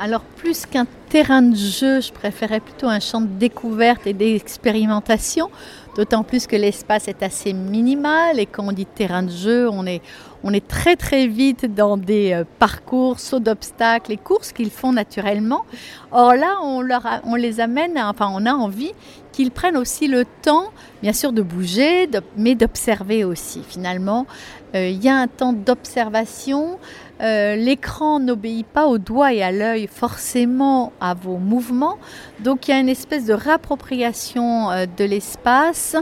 Alors 0.00 0.20
plus 0.20 0.64
qu'un 0.64 0.86
terrain 1.08 1.42
de 1.42 1.56
jeu, 1.56 2.00
je 2.00 2.12
préférais 2.12 2.60
plutôt 2.60 2.86
un 2.86 3.00
champ 3.00 3.20
de 3.20 3.26
découverte 3.26 4.06
et 4.06 4.12
d'expérimentation, 4.12 5.50
d'autant 5.96 6.22
plus 6.22 6.46
que 6.46 6.54
l'espace 6.54 7.08
est 7.08 7.22
assez 7.22 7.52
minimal 7.52 8.38
et 8.38 8.46
quand 8.46 8.68
on 8.68 8.72
dit 8.72 8.86
terrain 8.86 9.24
de 9.24 9.30
jeu, 9.30 9.68
on 9.68 9.86
est, 9.86 10.00
on 10.44 10.52
est 10.52 10.66
très 10.66 10.96
très 10.96 11.26
vite 11.26 11.74
dans 11.74 11.96
des 11.96 12.32
euh, 12.32 12.44
parcours, 12.58 13.18
sauts 13.18 13.40
d'obstacles 13.40 14.12
et 14.12 14.16
courses 14.16 14.52
qu'ils 14.52 14.70
font 14.70 14.92
naturellement. 14.92 15.64
Or 16.12 16.34
là, 16.34 16.56
on, 16.62 16.86
on 17.24 17.34
les 17.34 17.60
amène, 17.60 17.98
enfin 17.98 18.30
on 18.32 18.46
a 18.46 18.52
envie 18.52 18.92
qu'ils 19.32 19.50
prennent 19.50 19.76
aussi 19.76 20.08
le 20.08 20.24
temps, 20.42 20.72
bien 21.02 21.12
sûr, 21.12 21.32
de 21.32 21.42
bouger, 21.42 22.08
mais 22.36 22.54
d'observer 22.54 23.24
aussi. 23.24 23.62
Finalement, 23.68 24.26
euh, 24.74 24.88
il 24.88 25.02
y 25.02 25.08
a 25.08 25.16
un 25.16 25.28
temps 25.28 25.52
d'observation. 25.52 26.78
Euh, 27.20 27.56
l'écran 27.56 28.20
n'obéit 28.20 28.66
pas 28.66 28.86
au 28.86 28.98
doigt 28.98 29.32
et 29.32 29.42
à 29.42 29.50
l'œil 29.50 29.88
forcément 29.88 30.92
à 31.00 31.14
vos 31.14 31.36
mouvements. 31.36 31.98
Donc 32.40 32.68
il 32.68 32.70
y 32.70 32.74
a 32.74 32.80
une 32.80 32.88
espèce 32.88 33.26
de 33.26 33.34
réappropriation 33.34 34.68
de 34.96 35.04
l'espace, 35.04 35.96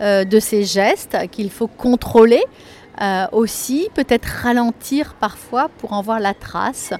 de 0.00 0.40
ces 0.40 0.64
gestes 0.64 1.18
qu'il 1.30 1.50
faut 1.50 1.66
contrôler 1.66 2.42
aussi, 3.32 3.88
peut-être 3.94 4.26
ralentir 4.26 5.14
parfois 5.14 5.68
pour 5.78 5.92
en 5.92 6.02
voir 6.02 6.20
la 6.20 6.34
trace. 6.34 6.92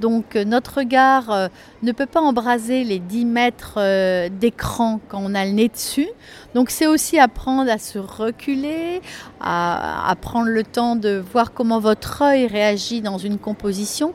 Donc 0.00 0.36
euh, 0.36 0.44
notre 0.44 0.78
regard 0.78 1.30
euh, 1.30 1.48
ne 1.82 1.92
peut 1.92 2.06
pas 2.06 2.20
embraser 2.20 2.84
les 2.84 2.98
10 2.98 3.24
mètres 3.24 3.74
euh, 3.76 4.28
d'écran 4.28 5.00
quand 5.08 5.20
on 5.22 5.34
a 5.34 5.44
le 5.44 5.52
nez 5.52 5.68
dessus. 5.68 6.08
Donc 6.54 6.70
c'est 6.70 6.86
aussi 6.86 7.18
apprendre 7.18 7.70
à 7.70 7.78
se 7.78 7.98
reculer, 7.98 9.00
à, 9.40 10.14
prendre 10.20 10.48
le 10.48 10.62
temps 10.62 10.96
de 10.96 11.22
voir 11.32 11.52
comment 11.52 11.80
votre 11.80 12.22
œil 12.22 12.46
réagit 12.46 13.00
dans 13.00 13.18
une 13.18 13.38
composition. 13.38 14.14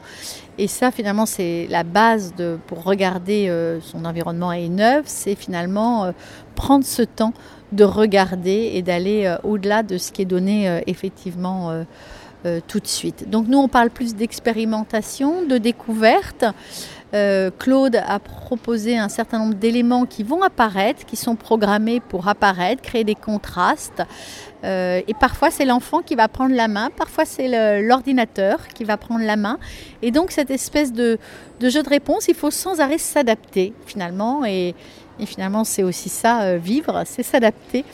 Et 0.57 0.67
ça 0.67 0.91
finalement 0.91 1.25
c'est 1.25 1.67
la 1.69 1.83
base 1.83 2.33
pour 2.67 2.83
regarder 2.83 3.51
son 3.81 4.05
environnement 4.05 4.49
à 4.49 4.59
une 4.59 4.81
œuvre, 4.81 5.05
c'est 5.07 5.35
finalement 5.35 6.13
prendre 6.55 6.85
ce 6.85 7.01
temps 7.01 7.33
de 7.71 7.83
regarder 7.83 8.71
et 8.73 8.81
d'aller 8.81 9.35
au-delà 9.43 9.81
de 9.81 9.97
ce 9.97 10.11
qui 10.11 10.21
est 10.21 10.25
donné 10.25 10.81
effectivement 10.85 11.85
euh, 12.45 12.59
tout 12.67 12.81
de 12.81 12.87
suite. 12.87 13.29
Donc 13.29 13.47
nous, 13.47 13.57
on 13.57 13.69
parle 13.69 13.89
plus 13.89 14.15
d'expérimentation, 14.15 15.45
de 15.45 15.57
découverte. 15.57 16.43
Euh, 17.13 17.49
Claude 17.57 17.95
a 17.95 18.19
proposé 18.19 18.97
un 18.97 19.07
certain 19.07 19.39
nombre 19.39 19.53
d'éléments 19.53 20.05
qui 20.05 20.23
vont 20.23 20.41
apparaître, 20.41 21.05
qui 21.05 21.15
sont 21.15 21.37
programmés 21.37 22.01
pour 22.01 22.27
apparaître, 22.27 22.81
créer 22.81 23.05
des 23.05 23.15
contrastes. 23.15 24.03
Euh, 24.65 24.99
et 25.07 25.13
parfois 25.13 25.51
c'est 25.51 25.63
l'enfant 25.63 26.01
qui 26.01 26.15
va 26.15 26.27
prendre 26.27 26.53
la 26.53 26.67
main, 26.67 26.89
parfois 26.89 27.23
c'est 27.23 27.81
l'ordinateur 27.81 28.67
qui 28.67 28.83
va 28.83 28.97
prendre 28.97 29.23
la 29.23 29.37
main. 29.37 29.57
Et 30.01 30.11
donc 30.11 30.31
cette 30.31 30.51
espèce 30.51 30.91
de, 30.91 31.17
jeu 31.61 31.81
de 31.81 31.89
réponse, 31.89 32.27
il 32.27 32.35
faut 32.35 32.51
sans 32.51 32.81
arrêt 32.81 32.97
s'adapter 32.97 33.73
finalement. 33.85 34.43
Et, 34.43 34.75
finalement 35.25 35.63
c'est 35.63 35.83
aussi 35.83 36.09
ça, 36.09 36.57
vivre, 36.57 37.03
c'est 37.05 37.23
s'adapter 37.23 37.85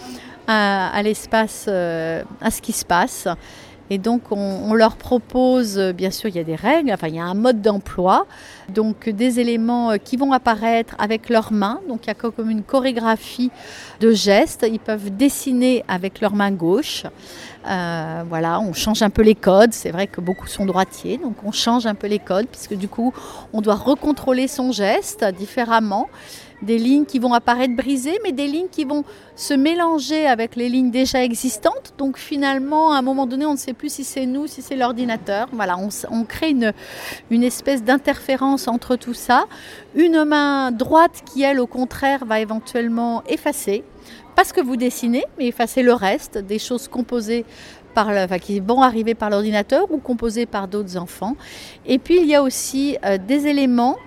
à, 0.48 1.00
l'espace, 1.03 1.68
à 1.68 2.50
ce 2.50 2.62
qui 2.63 2.72
se 2.72 2.86
passe. 2.86 3.27
Et 3.91 3.98
donc, 3.98 4.22
on, 4.31 4.74
leur 4.75 4.96
propose, 4.96 5.79
euh, 5.79 5.93
bien 5.93 6.12
sûr, 6.12 6.29
il 6.29 6.36
y 6.36 6.39
a 6.39 6.43
des 6.43 6.55
règles, 6.55 6.91
enfin, 6.93 7.08
il 7.08 7.15
y 7.15 7.19
a 7.19 7.25
un 7.25 7.34
mode 7.34 7.62
d'emploi, 7.62 8.27
donc 8.69 9.10
des 9.10 9.39
éléments 9.39 9.91
euh, 9.91 9.98
qui 9.98 10.15
vont 10.15 10.31
apparaître 10.31 10.96
avec 11.00 11.29
leurs 11.29 11.51
mains. 11.51 11.79
Donc, 11.88 12.05
il 12.05 12.08
y 12.08 12.12
a 12.12 12.13
comme 12.13 12.51
une 12.51 12.62
chorégraphie 12.62 13.50
de 14.00 14.12
gestes. 14.12 14.65
Ils 14.72 14.79
peuvent 14.79 15.10
dessiner 15.10 15.84
avec 15.88 16.22
leur 16.22 16.36
main 16.36 16.51
gauche. 16.51 17.03
Euh, 17.67 18.24
voilà, 18.29 18.60
on 18.60 18.74
change 18.74 19.01
un 19.01 19.10
peu 19.10 19.24
les 19.24 19.36
codes. 19.36 19.74
C'est 19.74 19.91
vrai 19.91 20.05
que 20.05 20.22
beaucoup 20.22 20.48
sont 20.48 20.65
droitiers, 20.65 21.17
donc 21.17 21.43
on 21.43 21.51
change 21.51 21.88
un 21.88 21.96
peu 21.96 22.08
les 22.08 22.19
codes, 22.19 22.48
puisque 22.48 22.75
du 22.75 22.88
coup, 22.88 23.13
on 23.53 23.62
doit 23.62 23.75
recontrôler 23.75 24.48
son 24.48 24.72
geste 24.72 25.25
différemment 25.36 26.10
des 26.62 26.78
lignes 26.78 27.06
qui 27.06 27.20
vont 27.20 27.34
apparaître 27.34 27.75
brisées, 27.75 28.20
mais 28.24 28.32
des 28.32 28.48
lignes 28.48 28.68
qui 28.72 28.84
vont 28.86 29.04
se 29.36 29.54
mélanger 29.54 30.28
avec 30.28 30.56
les 30.56 30.70
lignes 30.70 30.92
déjà 30.92 31.24
existantes. 31.24 31.94
Donc 31.98 32.18
finalement, 32.18 32.92
à 32.92 32.98
un 32.98 33.01
moment 33.01 33.25
donné, 33.25 33.46
on 33.46 33.54
ne 33.54 33.58
sait 33.58 33.74
plus 33.74 33.92
si 33.92 34.04
c'est 34.04 34.25
nous, 34.25 34.48
si 34.48 34.62
c'est 34.62 34.75
l'ordinateur. 34.75 35.48
Voilà, 35.54 35.78
on, 35.78 36.24
crée 36.25 36.51
une, 36.51 36.74
une 37.30 37.44
espèce 37.44 37.84
d'interférence 37.84 38.68
entre 38.68 38.96
tout 38.96 39.13
ça. 39.13 39.46
Une 39.96 40.24
main 40.25 40.72
droite 40.72 41.24
qui, 41.25 41.44
elle, 41.44 41.60
au 41.60 41.68
contraire, 41.68 42.25
va 42.25 42.39
éventuellement 42.39 43.24
effacer. 43.28 43.84
Pas 44.36 44.44
ce 44.44 44.54
que 44.54 44.62
vous 44.62 44.78
dessinez, 44.78 45.25
mais 45.38 45.48
effacer 45.48 45.84
le 45.84 45.94
reste 45.94 46.38
des 46.38 46.60
choses 46.60 46.88
composées 46.88 47.46
par 47.94 48.39
qui 48.39 48.60
vont 48.60 48.82
arriver 48.82 49.16
par 49.16 49.30
l'ordinateur 49.30 49.92
ou 49.92 49.98
composées 49.98 50.46
par 50.46 50.68
d'autres 50.68 50.98
enfants. 50.98 51.36
Et 51.86 51.98
puis 52.00 52.20
il 52.22 52.28
y 52.28 52.36
a 52.36 52.42
aussi 52.42 52.98
euh, 53.04 53.18
des 53.18 53.48
éléments 53.48 53.98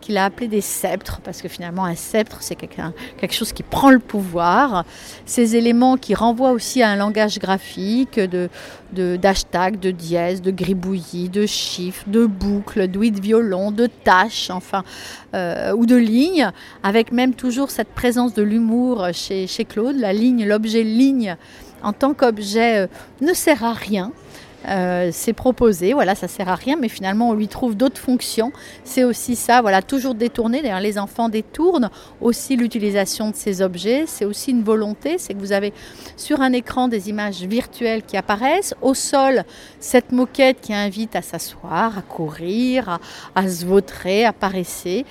qu'il 0.00 0.16
a, 0.16 0.24
appelé 0.24 0.48
des 0.48 0.60
sceptres, 0.60 1.20
parce 1.22 1.42
que 1.42 1.48
finalement 1.48 1.84
un 1.84 1.94
sceptre 1.94 2.38
c'est 2.40 2.54
quelque, 2.54 3.32
chose 3.32 3.52
qui 3.52 3.62
prend 3.62 3.90
le 3.90 3.98
pouvoir. 3.98 4.84
Ces 5.26 5.56
éléments 5.56 5.96
qui 5.96 6.14
renvoient 6.14 6.52
aussi 6.52 6.82
à 6.82 6.90
un 6.90 6.96
langage 6.96 7.38
graphique 7.38 8.18
de 8.18 8.48
d'hashtags, 8.92 9.78
de, 9.78 9.90
dièses, 9.90 10.40
de 10.40 10.50
gribouillis, 10.50 11.28
de 11.28 11.44
chiffres, 11.44 12.04
de 12.06 12.24
boucles, 12.24 12.88
d'ouïes 12.88 13.10
de 13.10 13.20
violon, 13.20 13.70
de 13.70 13.86
tâches, 13.86 14.48
enfin, 14.50 14.82
euh, 15.34 15.74
ou 15.74 15.84
de 15.84 15.96
lignes, 15.96 16.50
avec 16.82 17.12
même 17.12 17.34
toujours 17.34 17.70
cette 17.70 17.90
présence 17.90 18.32
de 18.32 18.42
l'humour 18.42 19.08
chez, 19.12 19.46
chez 19.46 19.66
Claude. 19.66 19.96
La 19.96 20.14
ligne, 20.14 20.46
l'objet 20.46 20.84
ligne 20.84 21.36
en 21.82 21.92
tant 21.92 22.14
qu'objet 22.14 22.84
euh, 22.84 22.86
ne 23.20 23.34
sert 23.34 23.64
à 23.64 23.72
rien. 23.72 24.12
Euh, 24.66 25.10
c'est 25.12 25.32
proposé, 25.32 25.92
voilà, 25.92 26.14
ça 26.14 26.26
sert 26.26 26.48
à 26.48 26.56
rien, 26.56 26.76
mais 26.80 26.88
finalement 26.88 27.30
on 27.30 27.34
lui 27.34 27.48
trouve 27.48 27.76
d'autres 27.76 28.00
fonctions. 28.00 28.52
C'est 28.84 29.04
aussi 29.04 29.36
ça, 29.36 29.62
voilà, 29.62 29.82
toujours 29.82 30.14
détourner. 30.14 30.62
D'ailleurs, 30.62 30.80
les 30.80 30.98
enfants 30.98 31.28
détournent 31.28 31.90
aussi 32.20 32.56
l'utilisation 32.56 33.30
de 33.30 33.36
ces 33.36 33.62
objets. 33.62 34.04
C'est 34.06 34.24
aussi 34.24 34.50
une 34.50 34.64
volonté, 34.64 35.16
c'est 35.18 35.34
que 35.34 35.38
vous 35.38 35.52
avez 35.52 35.72
sur 36.16 36.40
un 36.40 36.52
écran 36.52 36.88
des 36.88 37.08
images 37.08 37.42
virtuelles 37.42 38.02
qui 38.02 38.16
apparaissent, 38.16 38.74
au 38.82 38.94
sol 38.94 39.44
cette 39.80 40.12
moquette 40.12 40.60
qui 40.60 40.74
invite 40.74 41.14
à 41.14 41.22
s'asseoir, 41.22 41.96
à 41.96 42.02
courir, 42.02 42.98
à, 43.34 43.48
se 43.48 43.64
vautrer, 43.64 44.24
à 44.24 44.32
paresser 44.32 45.04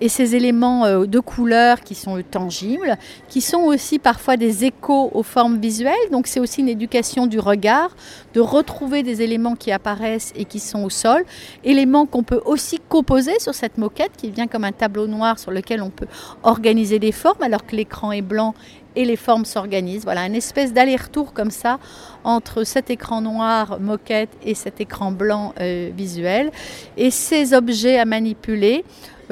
et 0.00 0.08
ces 0.08 0.34
éléments 0.34 0.84
euh, 0.84 1.06
de 1.06 1.20
couleur 1.20 1.80
qui 1.80 1.94
sont 1.94 2.22
tangibles, 2.28 2.96
qui 3.28 3.40
sont 3.40 3.60
aussi 3.60 3.98
parfois 3.98 4.36
des 4.36 4.64
échos 4.64 5.10
aux 5.12 5.22
formes 5.22 5.58
visuelles. 5.58 5.94
Donc 6.10 6.26
c'est 6.26 6.40
aussi 6.40 6.60
une 6.60 6.68
éducation 6.68 7.26
du 7.26 7.38
regard, 7.38 7.94
de 8.34 8.40
retrouver 8.40 9.02
des 9.02 9.22
éléments 9.22 9.56
qui 9.56 9.72
apparaissent 9.72 10.32
et 10.36 10.44
qui 10.44 10.60
sont 10.60 10.82
au 10.84 10.90
sol, 10.90 11.24
éléments 11.64 12.06
qu'on 12.06 12.22
peut 12.22 12.40
aussi 12.44 12.78
composer 12.88 13.38
sur 13.38 13.54
cette 13.54 13.78
moquette 13.78 14.12
qui 14.16 14.30
vient 14.30 14.46
comme 14.46 14.64
un 14.64 14.72
tableau 14.72 15.06
noir 15.06 15.38
sur 15.38 15.50
lequel 15.50 15.82
on 15.82 15.90
peut 15.90 16.08
organiser 16.42 16.98
des 16.98 17.12
formes 17.12 17.42
alors 17.42 17.66
que 17.66 17.76
l'écran 17.76 18.12
est 18.12 18.22
blanc 18.22 18.54
et 18.96 19.04
les 19.04 19.16
formes 19.16 19.44
s'organisent. 19.44 20.04
Voilà, 20.04 20.26
une 20.26 20.34
espèce 20.34 20.72
d'aller-retour 20.72 21.32
comme 21.32 21.50
ça 21.50 21.78
entre 22.24 22.64
cet 22.64 22.90
écran 22.90 23.20
noir 23.20 23.78
moquette 23.80 24.30
et 24.42 24.54
cet 24.54 24.80
écran 24.80 25.12
blanc 25.12 25.54
euh, 25.60 25.90
visuel. 25.96 26.50
Et 26.96 27.10
ces 27.10 27.54
objets 27.54 27.98
à 27.98 28.04
manipuler 28.04 28.84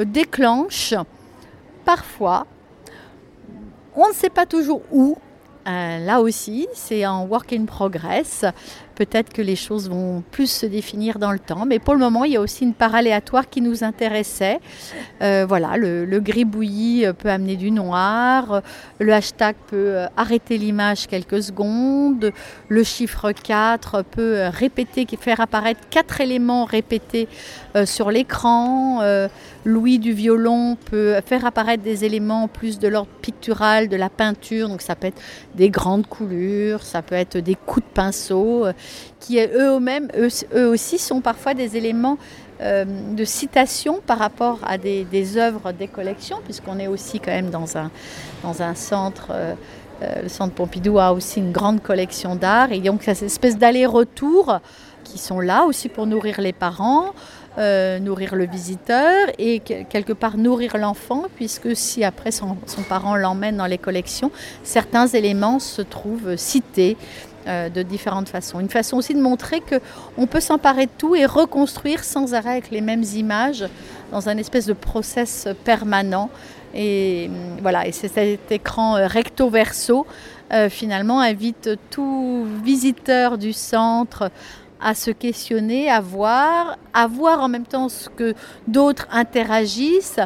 déclenche 0.04 0.94
parfois, 1.84 2.46
on 3.94 4.08
ne 4.08 4.12
sait 4.12 4.30
pas 4.30 4.46
toujours 4.46 4.82
où, 4.92 5.16
euh, 5.66 5.98
là 5.98 6.20
aussi, 6.20 6.66
c'est 6.72 7.04
en 7.04 7.26
work 7.26 7.52
in 7.52 7.64
progress. 7.66 8.44
Peut-être 8.94 9.32
que 9.32 9.42
les 9.42 9.54
choses 9.54 9.88
vont 9.88 10.22
plus 10.30 10.50
se 10.50 10.66
définir 10.66 11.18
dans 11.18 11.30
le 11.30 11.38
temps, 11.38 11.66
mais 11.66 11.78
pour 11.78 11.94
le 11.94 12.00
moment, 12.00 12.24
il 12.24 12.32
y 12.32 12.36
a 12.36 12.40
aussi 12.40 12.64
une 12.64 12.74
part 12.74 12.94
aléatoire 12.94 13.48
qui 13.48 13.60
nous 13.60 13.84
intéressait. 13.84 14.60
Euh, 15.22 15.44
voilà, 15.46 15.76
le, 15.76 16.04
le, 16.04 16.20
gribouillis 16.20 17.06
peut 17.18 17.28
amener 17.28 17.56
du 17.56 17.70
noir, 17.70 18.62
le 18.98 19.12
hashtag 19.12 19.56
peut 19.68 19.76
euh, 19.76 20.06
arrêter 20.16 20.58
l'image 20.58 21.06
quelques 21.06 21.42
secondes, 21.42 22.32
le 22.68 22.82
chiffre 22.82 23.32
4 23.32 24.02
peut 24.02 24.48
répéter, 24.50 25.06
faire 25.20 25.40
apparaître 25.40 25.80
quatre 25.90 26.20
éléments 26.20 26.64
répétés 26.64 27.28
sur 27.84 28.10
l'écran. 28.10 29.00
L'ouïe 29.64 29.98
du 29.98 30.12
violon 30.12 30.76
peut 30.90 31.20
faire 31.25 31.44
apparaître 31.44 31.82
des 31.82 32.04
éléments 32.04 32.48
plus 32.48 32.78
de 32.78 32.88
l'ordre 32.88 33.10
pictural, 33.20 33.88
de 33.88 33.96
la 33.96 34.08
peinture, 34.08 34.68
donc 34.68 34.82
ça 34.82 34.94
peut 34.94 35.08
être 35.08 35.20
des 35.54 35.68
grandes 35.68 36.06
coulures, 36.06 36.82
ça 36.82 37.02
peut 37.02 37.14
être 37.14 37.38
des 37.38 37.54
coups 37.54 37.84
de 37.87 37.92
pinceau, 37.92 38.66
euh, 38.66 38.72
qui 39.20 39.38
eux-mêmes, 39.38 40.08
eux, 40.16 40.68
aussi, 40.68 40.98
sont 40.98 41.20
parfois 41.20 41.54
des 41.54 41.76
éléments 41.76 42.18
euh, 42.60 42.84
de 42.84 43.25
citation 43.25 44.00
par 44.06 44.18
rapport 44.18 44.60
à 44.66 44.78
des, 44.78 45.37
œuvres 45.37 45.72
des 45.72 45.88
collections, 45.88 46.38
puisqu'on 46.44 46.78
est 46.78 46.88
aussi 46.88 47.20
quand 47.20 47.32
même 47.32 47.50
dans 47.50 47.76
un, 47.76 47.90
dans 48.42 48.62
un 48.62 48.75
centre. 48.75 49.28
Euh, 49.30 49.54
le 50.22 50.28
centre 50.28 50.54
Pompidou 50.54 51.00
a 51.00 51.12
aussi 51.12 51.40
une 51.40 51.50
grande 51.50 51.82
collection 51.82 52.37
d'art 52.37 52.70
et 52.70 52.78
donc 52.78 53.02
cette 53.02 53.20
espèce 53.20 53.58
d'aller-retour 53.58 54.60
qui 55.02 55.18
sont 55.18 55.40
là 55.40 55.64
aussi 55.64 55.88
pour 55.88 56.06
nourrir 56.06 56.40
les 56.40 56.52
parents, 56.52 57.14
nourrir 57.58 58.36
le 58.36 58.46
visiteur 58.46 59.28
et 59.38 59.60
quelque 59.60 60.12
part 60.12 60.36
nourrir 60.36 60.76
l'enfant, 60.76 61.24
puisque 61.34 61.74
si 61.74 62.04
après 62.04 62.30
son, 62.30 62.56
parent 62.88 63.16
l'emmène 63.16 63.56
dans 63.56 63.66
les 63.66 63.78
collections, 63.78 64.30
certains 64.62 65.08
éléments 65.08 65.58
se 65.58 65.82
trouvent 65.82 66.36
cités 66.36 66.96
euh, 67.48 67.70
de 67.70 67.82
différentes 67.82 68.28
façons. 68.28 68.60
Une 68.60 68.68
façon 68.68 68.98
aussi 68.98 69.14
de 69.14 69.22
montrer 69.22 69.62
qu'on 69.62 70.26
peut 70.26 70.40
s'emparer 70.40 70.84
de 70.84 70.90
tout 70.98 71.14
et 71.14 71.24
reconstruire 71.24 72.04
sans 72.04 72.34
arrêt 72.34 72.50
avec 72.50 72.70
les 72.70 72.82
mêmes 72.82 73.04
images 73.14 73.64
dans 74.12 74.28
un 74.28 74.36
espèce 74.36 74.66
de 74.66 74.74
process 74.74 75.48
permanent. 75.64 76.28
Et 76.74 77.30
hum, 77.30 77.56
voilà, 77.62 77.86
et 77.86 77.92
cet 77.92 78.52
écran 78.52 78.96
euh, 78.96 79.06
recto-verso 79.06 80.06
euh, 80.52 80.68
finalement 80.68 81.20
invite 81.20 81.70
tout 81.90 82.46
visiteur 82.62 83.38
du 83.38 83.54
centre 83.54 84.30
à 84.80 84.94
se 84.94 85.11
questionner, 85.11 85.90
à 85.90 86.00
voir, 86.00 86.76
à 86.94 87.06
voir 87.06 87.40
en 87.40 87.49
même 87.49 87.66
temps 87.66 87.88
ce 87.88 88.08
que 88.08 88.35
d'autres 88.66 89.06
interagissent, 89.11 90.20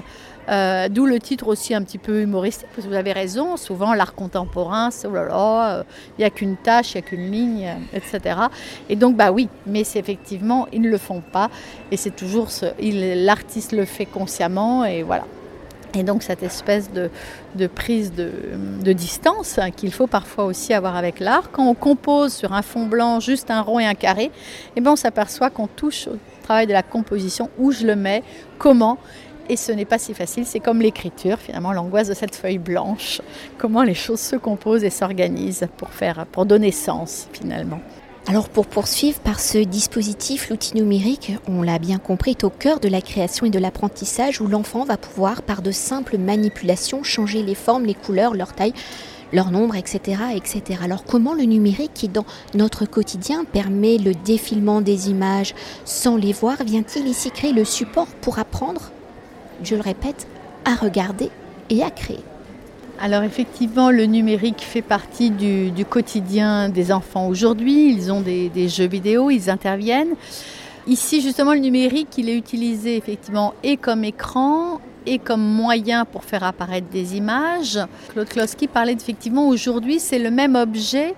euh, 0.48 0.88
d'où 0.88 1.06
le 1.06 1.20
titre 1.20 1.46
aussi 1.46 1.72
un 1.72 1.82
petit 1.82 1.98
peu 1.98 2.22
humoristique, 2.22 2.66
parce 2.74 2.84
que 2.86 2.90
vous 2.90 2.98
avez 2.98 3.12
raison, 3.12 3.56
souvent 3.56 3.94
l'art 3.94 4.14
contemporain, 4.14 4.90
c'est 4.90 5.06
oh 5.06 5.14
là 5.14 5.24
là, 5.24 5.76
euh, 5.76 5.82
il 6.18 6.22
n'y 6.22 6.24
a 6.24 6.30
qu'une 6.30 6.56
tâche, 6.56 6.94
il 6.94 6.96
n'y 6.96 7.04
a 7.04 7.08
qu'une 7.08 7.30
ligne, 7.30 7.66
euh, 7.66 7.96
etc. 7.96 8.40
Et 8.88 8.96
donc, 8.96 9.16
bah 9.16 9.30
oui, 9.30 9.48
mais 9.66 9.82
effectivement, 9.82 10.66
ils 10.72 10.80
ne 10.80 10.90
le 10.90 10.98
font 10.98 11.20
pas, 11.20 11.48
et 11.92 11.96
c'est 11.96 12.14
toujours, 12.14 12.48
l'artiste 12.80 13.72
le 13.72 13.84
fait 13.84 14.06
consciemment, 14.06 14.84
et 14.84 15.02
voilà. 15.02 15.24
Et 15.94 16.04
donc 16.04 16.22
cette 16.22 16.42
espèce 16.42 16.90
de, 16.90 17.10
prise 17.66 18.12
de, 18.12 18.92
distance 18.92 19.58
hein, 19.58 19.70
qu'il 19.70 19.92
faut 19.92 20.06
parfois 20.06 20.44
aussi 20.44 20.72
avoir 20.72 20.96
avec 20.96 21.20
l'art. 21.20 21.50
Quand 21.50 21.66
on 21.66 21.74
compose 21.74 22.32
sur 22.32 22.52
un 22.52 22.62
fond 22.62 22.86
blanc 22.86 23.20
juste 23.20 23.50
un 23.50 23.60
rond 23.60 23.78
et 23.78 23.86
un 23.86 23.94
carré, 23.94 24.30
eh 24.76 24.80
ben 24.80 24.92
on 24.92 24.96
s'aperçoit 24.96 25.50
qu'on 25.50 25.66
touche 25.66 26.08
au 26.08 26.16
travail 26.42 26.66
de 26.66 26.72
la 26.72 26.82
composition, 26.82 27.50
où 27.58 27.72
je 27.72 27.86
le 27.86 27.96
mets, 27.96 28.22
comment. 28.58 28.98
Et 29.48 29.56
ce 29.56 29.72
n'est 29.72 29.84
pas 29.84 29.98
si 29.98 30.14
facile, 30.14 30.46
c'est 30.46 30.60
comme 30.60 30.80
l'écriture, 30.80 31.38
finalement, 31.38 31.72
l'angoisse 31.72 32.08
de 32.08 32.14
cette 32.14 32.34
feuille 32.34 32.58
blanche, 32.58 33.20
comment 33.58 33.82
les 33.82 33.94
choses 33.94 34.20
se 34.20 34.36
composent 34.36 34.84
et 34.84 34.90
s'organisent 34.90 35.68
pour, 35.76 35.90
faire, 35.90 36.26
pour 36.30 36.46
donner 36.46 36.70
sens 36.70 37.28
finalement. 37.32 37.80
Alors 38.28 38.48
pour 38.48 38.66
poursuivre 38.66 39.18
par 39.18 39.40
ce 39.40 39.58
dispositif, 39.58 40.48
l'outil 40.48 40.76
numérique, 40.76 41.32
on 41.48 41.62
l'a 41.62 41.80
bien 41.80 41.98
compris, 41.98 42.30
est 42.30 42.44
au 42.44 42.50
cœur 42.50 42.78
de 42.78 42.86
la 42.86 43.00
création 43.00 43.46
et 43.46 43.50
de 43.50 43.58
l'apprentissage 43.58 44.40
où 44.40 44.46
l'enfant 44.46 44.84
va 44.84 44.96
pouvoir, 44.96 45.42
par 45.42 45.60
de 45.60 45.72
simples 45.72 46.18
manipulations, 46.18 47.02
changer 47.02 47.42
les 47.42 47.56
formes, 47.56 47.84
les 47.84 47.94
couleurs, 47.94 48.34
leur 48.34 48.52
taille, 48.52 48.74
leur 49.32 49.50
nombre, 49.50 49.74
etc., 49.74 50.22
etc. 50.36 50.80
Alors 50.84 51.04
comment 51.04 51.34
le 51.34 51.42
numérique 51.42 51.94
qui 51.94 52.08
dans 52.08 52.24
notre 52.54 52.84
quotidien 52.86 53.44
permet 53.44 53.98
le 53.98 54.14
défilement 54.14 54.82
des 54.82 55.10
images 55.10 55.54
sans 55.84 56.16
les 56.16 56.32
voir? 56.32 56.62
Vient-il 56.64 57.08
ici 57.08 57.32
créer 57.32 57.52
le 57.52 57.64
support 57.64 58.06
pour 58.20 58.38
apprendre, 58.38 58.92
je 59.64 59.74
le 59.74 59.82
répète, 59.82 60.28
à 60.64 60.76
regarder 60.76 61.28
et 61.70 61.82
à 61.82 61.90
créer 61.90 62.20
alors 63.00 63.22
effectivement, 63.22 63.90
le 63.90 64.04
numérique 64.06 64.60
fait 64.60 64.82
partie 64.82 65.30
du, 65.30 65.84
quotidien 65.84 66.68
des 66.68 66.92
enfants 66.92 67.26
aujourd'hui. 67.26 67.92
Ils 67.92 68.12
ont 68.12 68.20
des, 68.20 68.68
jeux 68.68 68.86
vidéo, 68.86 69.30
ils 69.30 69.50
interviennent. 69.50 70.14
Ici, 70.86 71.20
justement, 71.20 71.52
le 71.52 71.60
numérique, 71.60 72.08
il 72.18 72.28
est 72.28 72.36
utilisé 72.36 72.96
effectivement 72.96 73.54
et 73.62 73.76
comme 73.76 74.04
écran 74.04 74.80
et 75.06 75.18
comme 75.18 75.42
moyen 75.42 76.04
pour 76.04 76.24
faire 76.24 76.44
apparaître 76.44 76.88
des 76.88 77.16
images. 77.16 77.78
Claude 78.12 78.28
Kloski 78.28 78.68
parlait 78.68 78.92
effectivement 78.92 79.48
aujourd'hui, 79.48 79.98
c'est 79.98 80.18
le 80.18 80.30
même 80.30 80.54
objet 80.54 81.14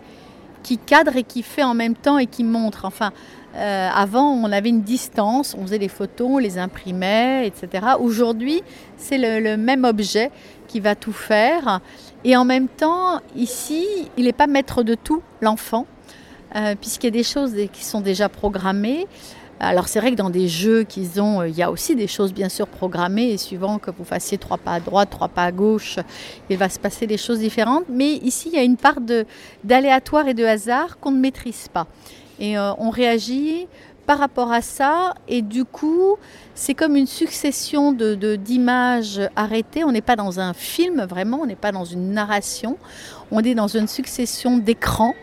qui 0.62 0.78
cadre 0.78 1.16
et 1.16 1.22
qui 1.22 1.42
fait 1.42 1.62
en 1.62 1.74
même 1.74 1.94
temps 1.94 2.18
et 2.18 2.26
qui 2.26 2.44
montre. 2.44 2.84
Enfin, 2.84 3.12
euh, 3.56 3.88
avant, 3.94 4.32
on 4.32 4.50
avait 4.50 4.70
une 4.70 4.82
distance, 4.82 5.54
on 5.56 5.62
faisait 5.62 5.78
des 5.78 5.88
photos, 5.88 6.28
on 6.28 6.38
les 6.38 6.58
imprimait, 6.58 7.46
etc. 7.46 7.86
Aujourd'hui, 8.00 8.62
c'est 8.96 9.18
le, 9.18 9.56
même 9.56 9.84
objet 9.84 10.32
qui 10.74 10.80
va 10.80 10.96
tout 10.96 11.12
faire. 11.12 11.80
Et 12.24 12.36
en 12.36 12.44
même 12.44 12.66
temps, 12.66 13.20
ici, 13.36 13.86
il 14.16 14.24
n'est 14.24 14.32
pas 14.32 14.48
maître 14.48 14.82
de 14.82 14.96
tout, 14.96 15.22
l'enfant, 15.40 15.86
euh, 16.56 16.74
puisqu'il 16.74 17.06
y 17.06 17.08
a 17.08 17.12
des 17.12 17.22
choses 17.22 17.54
qui 17.72 17.84
sont 17.84 18.00
déjà 18.00 18.28
programmées. 18.28 19.06
Alors 19.60 19.86
c'est 19.86 20.00
vrai 20.00 20.10
que 20.10 20.16
dans 20.16 20.30
des 20.30 20.48
jeux 20.48 20.82
qu'ils 20.82 21.22
ont, 21.22 21.42
euh, 21.42 21.48
il 21.48 21.56
y 21.56 21.62
a 21.62 21.70
aussi 21.70 21.94
des 21.94 22.08
choses 22.08 22.34
bien 22.34 22.48
sûr 22.48 22.66
programmées 22.66 23.30
et 23.30 23.38
suivant 23.38 23.78
que 23.78 23.92
vous 23.92 24.02
fassiez 24.02 24.36
trois 24.36 24.58
pas 24.58 24.72
à 24.72 24.80
droite, 24.80 25.10
trois 25.10 25.28
pas 25.28 25.44
à 25.44 25.52
gauche, 25.52 26.00
il 26.50 26.56
va 26.56 26.68
se 26.68 26.80
passer 26.80 27.06
des 27.06 27.18
choses 27.18 27.38
différentes. 27.38 27.84
Mais 27.88 28.14
ici, 28.14 28.48
il 28.52 28.56
y 28.56 28.58
a 28.58 28.64
une 28.64 28.76
part 28.76 28.98
d'aléatoire 29.62 30.26
et 30.26 30.34
de 30.34 30.44
hasard 30.44 30.98
qu'on 30.98 31.12
ne 31.12 31.20
maîtrise 31.20 31.68
pas. 31.72 31.86
Et 32.40 32.58
euh, 32.58 32.72
on 32.78 32.90
réagit 32.90 33.68
par 34.06 34.18
rapport 34.18 34.52
à 34.52 34.60
ça 34.60 35.14
et 35.28 35.42
du 35.42 35.64
coup, 35.64 36.16
c'est 36.54 36.74
comme 36.74 36.96
une 36.96 37.06
succession 37.06 37.92
d'images 37.92 39.16
de, 39.16 39.28
arrêtées. 39.36 39.84
On 39.84 39.92
n'est 39.92 40.00
pas 40.02 40.16
dans 40.16 40.40
un 40.40 40.52
film 40.52 41.04
vraiment, 41.04 41.40
on 41.42 41.46
n'est 41.46 41.56
pas 41.56 41.72
dans 41.72 41.84
une 41.84 42.12
narration, 42.12 42.76
on 43.30 43.40
est 43.40 43.54
dans 43.54 43.68
une 43.68 43.88
succession 43.88 44.58
d'écrans. 44.58 45.14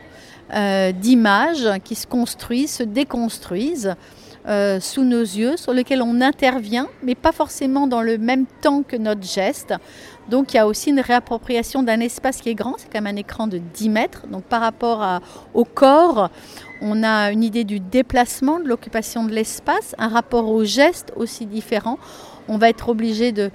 Euh, 0.53 0.91
d'images 0.91 1.69
qui 1.85 1.95
se 1.95 2.05
construisent, 2.05 2.73
se 2.73 2.83
déconstruisent. 2.83 3.95
Euh, 4.47 4.79
sous 4.79 5.03
nos 5.03 5.21
yeux, 5.21 5.55
sur 5.55 5.71
lequel 5.71 6.01
on 6.01 6.19
intervient, 6.19 6.87
mais 7.03 7.13
pas 7.13 7.31
forcément 7.31 7.85
dans 7.85 8.01
le 8.01 8.17
même 8.17 8.47
temps 8.61 8.81
que 8.81 8.95
notre 8.95 9.21
geste. 9.21 9.75
Donc 10.29 10.53
il 10.53 10.57
y 10.57 10.59
a 10.59 10.67
aussi 10.67 10.91
une 10.91 10.99
réappropriation 10.99 11.83
d'un 11.83 11.99
espace 11.99 12.37
qui 12.37 12.49
est 12.49 12.55
grand, 12.55 12.75
c'est 12.77 12.93
même 12.93 13.07
un 13.07 13.15
écran 13.15 13.47
de 13.47 13.57
10 13.57 13.89
mètres. 13.89 14.27
Donc 14.27 14.43
par 14.43 14.61
rapport 14.61 15.21
au 15.53 15.65
corps, 15.65 16.29
on 16.81 17.03
a 17.03 17.31
une 17.31 17.43
idée 17.43 17.63
du 17.63 17.79
déplacement, 17.79 18.59
de 18.59 18.67
l'occupation 18.67 19.23
de 19.23 19.31
l'espace, 19.31 19.95
un 19.97 20.07
rapport 20.07 20.49
au 20.49 20.63
geste 20.63 21.11
aussi 21.15 21.45
différent. 21.45 21.97
On 22.47 22.57
va 22.57 22.69
être 22.69 22.89
obligé 22.89 23.31
de, 23.31 23.51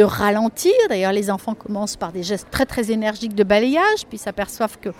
ralentir. 0.00 0.72
D'ailleurs, 0.88 1.12
les 1.12 1.30
enfants 1.30 1.54
commencent 1.54 1.96
par 1.96 2.12
des 2.12 2.22
gestes 2.22 2.48
très 2.50 2.66
très 2.66 2.90
énergiques 2.90 3.34
de 3.34 3.42
balayage, 3.42 4.06
puis 4.08 4.18
s'aperçoivent 4.18 4.78
que 4.78 4.90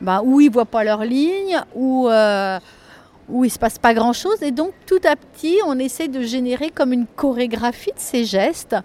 bah, 0.00 0.22
ou 0.24 0.40
ils 0.40 0.50
voient 0.50 0.64
pas 0.66 0.84
leur 0.84 1.04
ligne, 1.04 1.60
ou... 1.74 2.08
Euh, 2.08 2.58
il 3.28 3.40
ne 3.40 3.48
se 3.48 3.58
passe 3.58 3.78
pas 3.78 3.94
grand-chose. 3.94 4.42
Et 4.42 4.50
donc 4.50 4.72
tout 4.86 5.00
à 5.04 5.16
petit, 5.16 5.56
on 5.66 5.78
essaie 5.78 6.08
de 6.08 6.22
générer 6.22 6.70
comme 6.70 6.92
une 6.92 7.06
chorégraphie 7.06 7.92
de 7.92 7.98
ces 7.98 8.24
gestes, 8.24 8.76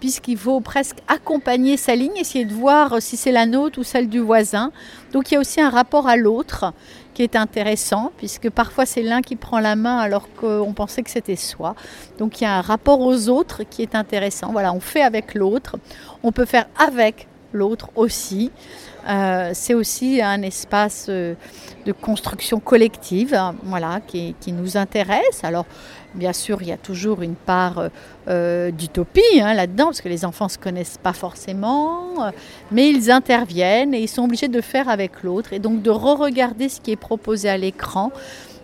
puisqu'il 0.00 0.38
faut 0.38 0.60
presque 0.60 0.98
accompagner 1.08 1.76
sa 1.76 1.94
ligne, 1.94 2.16
essayer 2.16 2.44
de 2.44 2.54
voir 2.54 3.00
si 3.00 3.16
c'est 3.16 3.32
la 3.32 3.46
nôtre 3.46 3.78
ou 3.78 3.82
celle 3.82 4.08
du 4.08 4.20
voisin. 4.20 4.72
Donc 5.12 5.30
il 5.30 5.34
y 5.34 5.36
a 5.36 5.40
aussi 5.40 5.60
un 5.60 5.70
rapport 5.70 6.08
à 6.08 6.16
l'autre 6.16 6.72
qui 7.14 7.22
est 7.22 7.36
intéressant, 7.36 8.12
puisque 8.16 8.48
parfois 8.50 8.86
c'est 8.86 9.02
l'un 9.02 9.22
qui 9.22 9.36
prend 9.36 9.58
la 9.58 9.74
main 9.76 9.98
alors 9.98 10.28
qu'on 10.34 10.72
pensait 10.72 11.02
que 11.02 11.10
c'était 11.10 11.36
soi. 11.36 11.74
Donc 12.18 12.40
il 12.40 12.44
y 12.44 12.46
a 12.46 12.54
un 12.54 12.60
rapport 12.60 13.00
aux 13.00 13.28
autres 13.28 13.62
qui 13.64 13.82
est 13.82 13.94
intéressant. 13.94 14.52
Voilà, 14.52 14.72
on 14.72 14.80
fait 14.80 15.02
avec 15.02 15.34
l'autre, 15.34 15.76
on 16.22 16.32
peut 16.32 16.44
faire 16.44 16.66
avec 16.78 17.26
l'autre 17.52 17.90
aussi. 17.96 18.50
Euh, 19.08 19.52
c'est 19.54 19.74
aussi 19.74 20.20
un 20.20 20.42
espace 20.42 21.06
euh, 21.08 21.34
de 21.86 21.92
construction 21.92 22.60
collective 22.60 23.32
hein, 23.32 23.54
voilà, 23.62 24.00
qui, 24.06 24.34
nous 24.48 24.76
intéresse. 24.76 25.42
Alors, 25.44 25.64
bien 26.14 26.32
sûr, 26.32 26.62
il 26.62 26.68
y 26.68 26.72
a 26.72 26.76
toujours 26.76 27.22
une 27.22 27.34
part 27.34 27.90
euh, 28.28 28.70
d'utopie 28.70 29.40
hein, 29.40 29.54
là-dedans, 29.54 29.86
parce 29.86 30.00
que 30.00 30.08
les 30.08 30.24
enfants 30.24 30.46
ne 30.46 30.50
se 30.50 30.58
connaissent 30.58 30.98
pas 31.02 31.12
forcément, 31.12 32.30
mais 32.70 32.88
ils 32.88 33.10
interviennent 33.10 33.94
et 33.94 34.00
ils 34.00 34.08
sont 34.08 34.24
obligés 34.24 34.48
de 34.48 34.60
faire 34.60 34.88
avec 34.88 35.22
l'autre, 35.22 35.52
et 35.52 35.58
donc 35.58 35.82
de 35.82 35.90
re-regarder 35.90 36.68
ce 36.68 36.80
qui 36.80 36.92
est 36.92 36.96
proposé 36.96 37.48
à 37.48 37.56
l'écran 37.56 38.12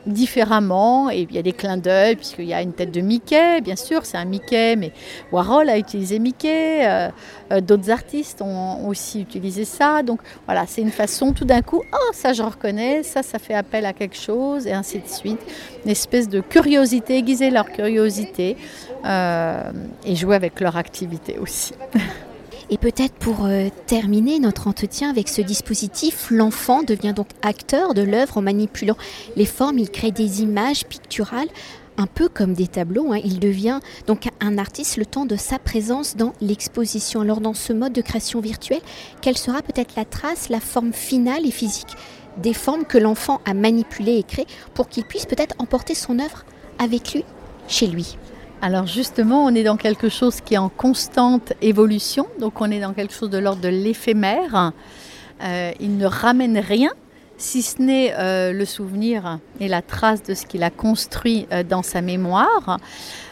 différemment. 0.06 1.10
Et 1.10 1.26
il 1.28 1.34
y 1.34 1.38
a 1.38 1.42
des 1.42 1.52
clins 1.52 1.76
d'œil, 1.76 2.16
puisqu'il 2.16 2.46
y 2.46 2.54
a 2.54 2.62
une 2.62 2.72
tête 2.72 2.90
de 2.90 3.00
Mickey, 3.00 3.60
bien 3.60 3.76
sûr, 3.76 4.04
c'est 4.04 4.16
un 4.16 4.24
Mickey, 4.24 4.76
mais 4.76 4.92
Warhol 5.32 5.68
a 5.68 5.78
utilisé 5.78 6.18
Mickey, 6.18 6.86
euh, 6.86 7.08
euh, 7.52 7.60
d'autres 7.60 7.90
artistes 7.90 8.42
ont 8.42 8.86
aussi 8.88 9.22
utilisé 9.22 9.64
ça. 9.64 10.02
Donc 10.02 10.20
voilà, 10.46 10.64
c'est 10.66 10.82
une 10.82 10.90
façon 10.90 11.32
tout 11.32 11.44
d'un 11.44 11.62
coup, 11.62 11.82
oh 11.92 12.10
ça 12.12 12.32
je 12.32 12.42
reconnais, 12.42 13.02
ça 13.02 13.22
ça 13.22 13.38
fait 13.38 13.54
appel 13.54 13.86
à 13.86 13.92
quelque 13.92 14.16
chose, 14.16 14.66
et 14.66 14.72
ainsi 14.72 14.98
de 14.98 15.08
suite. 15.08 15.40
Une 15.84 15.90
espèce 15.90 16.28
de 16.28 16.40
curiosité, 16.40 17.18
aiguiser 17.18 17.50
leur 17.50 17.70
curiosité 17.70 18.56
euh, 19.04 19.70
et 20.04 20.16
jouer 20.16 20.36
avec 20.36 20.60
leur 20.60 20.76
activité 20.76 21.38
aussi. 21.38 21.72
Et 22.70 22.78
peut-être 22.78 23.14
pour 23.14 23.44
euh, 23.44 23.68
terminer 23.86 24.38
notre 24.38 24.68
entretien 24.68 25.10
avec 25.10 25.28
ce 25.28 25.42
dispositif, 25.42 26.28
l'enfant 26.30 26.82
devient 26.82 27.12
donc 27.14 27.28
acteur 27.42 27.94
de 27.94 28.02
l'œuvre 28.02 28.38
en 28.38 28.42
manipulant 28.42 28.96
les 29.36 29.44
formes, 29.44 29.78
il 29.78 29.90
crée 29.90 30.12
des 30.12 30.42
images 30.42 30.86
picturales 30.86 31.48
un 31.96 32.06
peu 32.06 32.28
comme 32.28 32.54
des 32.54 32.66
tableaux. 32.66 33.12
Hein. 33.12 33.20
Il 33.24 33.38
devient 33.38 33.80
donc 34.06 34.28
un 34.40 34.58
artiste 34.58 34.96
le 34.96 35.06
temps 35.06 35.26
de 35.26 35.36
sa 35.36 35.58
présence 35.58 36.16
dans 36.16 36.32
l'exposition. 36.40 37.20
Alors 37.20 37.40
dans 37.40 37.54
ce 37.54 37.72
mode 37.72 37.92
de 37.92 38.00
création 38.00 38.40
virtuelle, 38.40 38.82
quelle 39.20 39.38
sera 39.38 39.62
peut-être 39.62 39.94
la 39.96 40.04
trace, 40.04 40.48
la 40.48 40.60
forme 40.60 40.92
finale 40.92 41.46
et 41.46 41.52
physique 41.52 41.94
des 42.38 42.54
formes 42.54 42.84
que 42.84 42.98
l'enfant 42.98 43.40
a 43.44 43.54
manipulées 43.54 44.16
et 44.16 44.24
créées 44.24 44.46
pour 44.74 44.88
qu'il 44.88 45.04
puisse 45.04 45.26
peut-être 45.26 45.54
emporter 45.58 45.94
son 45.94 46.18
œuvre 46.18 46.44
avec 46.78 47.14
lui, 47.14 47.24
chez 47.68 47.86
lui? 47.86 48.16
Alors 48.62 48.86
justement, 48.86 49.44
on 49.44 49.54
est 49.54 49.62
dans 49.62 49.76
quelque 49.76 50.08
chose 50.08 50.40
qui 50.40 50.54
est 50.54 50.58
en 50.58 50.68
constante 50.68 51.52
évolution, 51.60 52.26
donc 52.40 52.60
on 52.60 52.70
est 52.70 52.80
dans 52.80 52.92
quelque 52.92 53.12
chose 53.12 53.30
de 53.30 53.38
l'ordre 53.38 53.60
de 53.60 53.68
l'éphémère. 53.68 54.72
Euh, 55.42 55.72
il 55.80 55.98
ne 55.98 56.06
ramène 56.06 56.58
rien, 56.58 56.90
si 57.36 57.62
ce 57.62 57.82
n'est 57.82 58.14
euh, 58.16 58.52
le 58.52 58.64
souvenir 58.64 59.38
et 59.60 59.68
la 59.68 59.82
trace 59.82 60.22
de 60.22 60.34
ce 60.34 60.46
qu'il 60.46 60.62
a 60.62 60.70
construit 60.70 61.46
euh, 61.52 61.62
dans 61.62 61.82
sa 61.82 62.00
mémoire. 62.00 62.78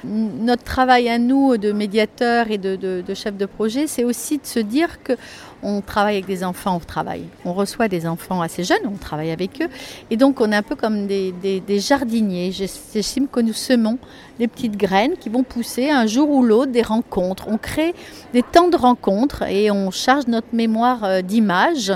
Notre 0.05 0.65
travail 0.65 1.09
à 1.09 1.19
nous 1.19 1.57
de 1.57 1.73
médiateurs 1.73 2.51
et 2.51 2.59
de, 2.59 2.77
de 2.77 3.15
chefs 3.15 3.37
de 3.37 3.47
projet, 3.47 3.87
c'est 3.87 4.05
aussi 4.05 4.39
de 4.39 4.47
se 4.47 4.59
dire 4.59 5.03
que 5.03 5.15
on 5.63 5.81
travaille 5.81 6.15
avec 6.15 6.27
des 6.27 6.45
enfants, 6.45 6.77
on 6.77 6.85
travaille. 6.85 7.25
On 7.45 7.53
reçoit 7.53 7.89
des 7.89 8.07
enfants 8.07 8.43
assez 8.43 8.65
jeunes, 8.65 8.87
on 8.87 8.97
travaille 8.97 9.31
avec 9.31 9.63
eux. 9.63 9.69
Et 10.11 10.17
donc, 10.17 10.41
on 10.41 10.51
est 10.53 10.57
un 10.57 10.63
peu 10.63 10.77
comme 10.77 11.07
des, 11.07 11.33
jardiniers. 11.81 12.53
J'estime 12.53 13.29
que 13.29 13.41
nous 13.41 13.53
semons 13.53 13.99
des 14.39 14.49
petites 14.49 14.77
graines 14.77 15.17
qui 15.19 15.29
vont 15.29 15.43
pousser 15.43 15.91
un 15.91 16.07
jour 16.07 16.31
ou 16.31 16.43
l'autre 16.43 16.73
des 16.73 16.83
rencontres. 16.83 17.47
On 17.49 17.59
crée 17.59 17.95
des 18.33 18.43
temps 18.43 18.69
de 18.69 18.77
rencontres 18.77 19.43
et 19.43 19.71
on 19.71 19.91
charge 19.91 20.27
notre 20.27 20.49
mémoire 20.53 21.05
euh, 21.05 21.23
d'images 21.23 21.93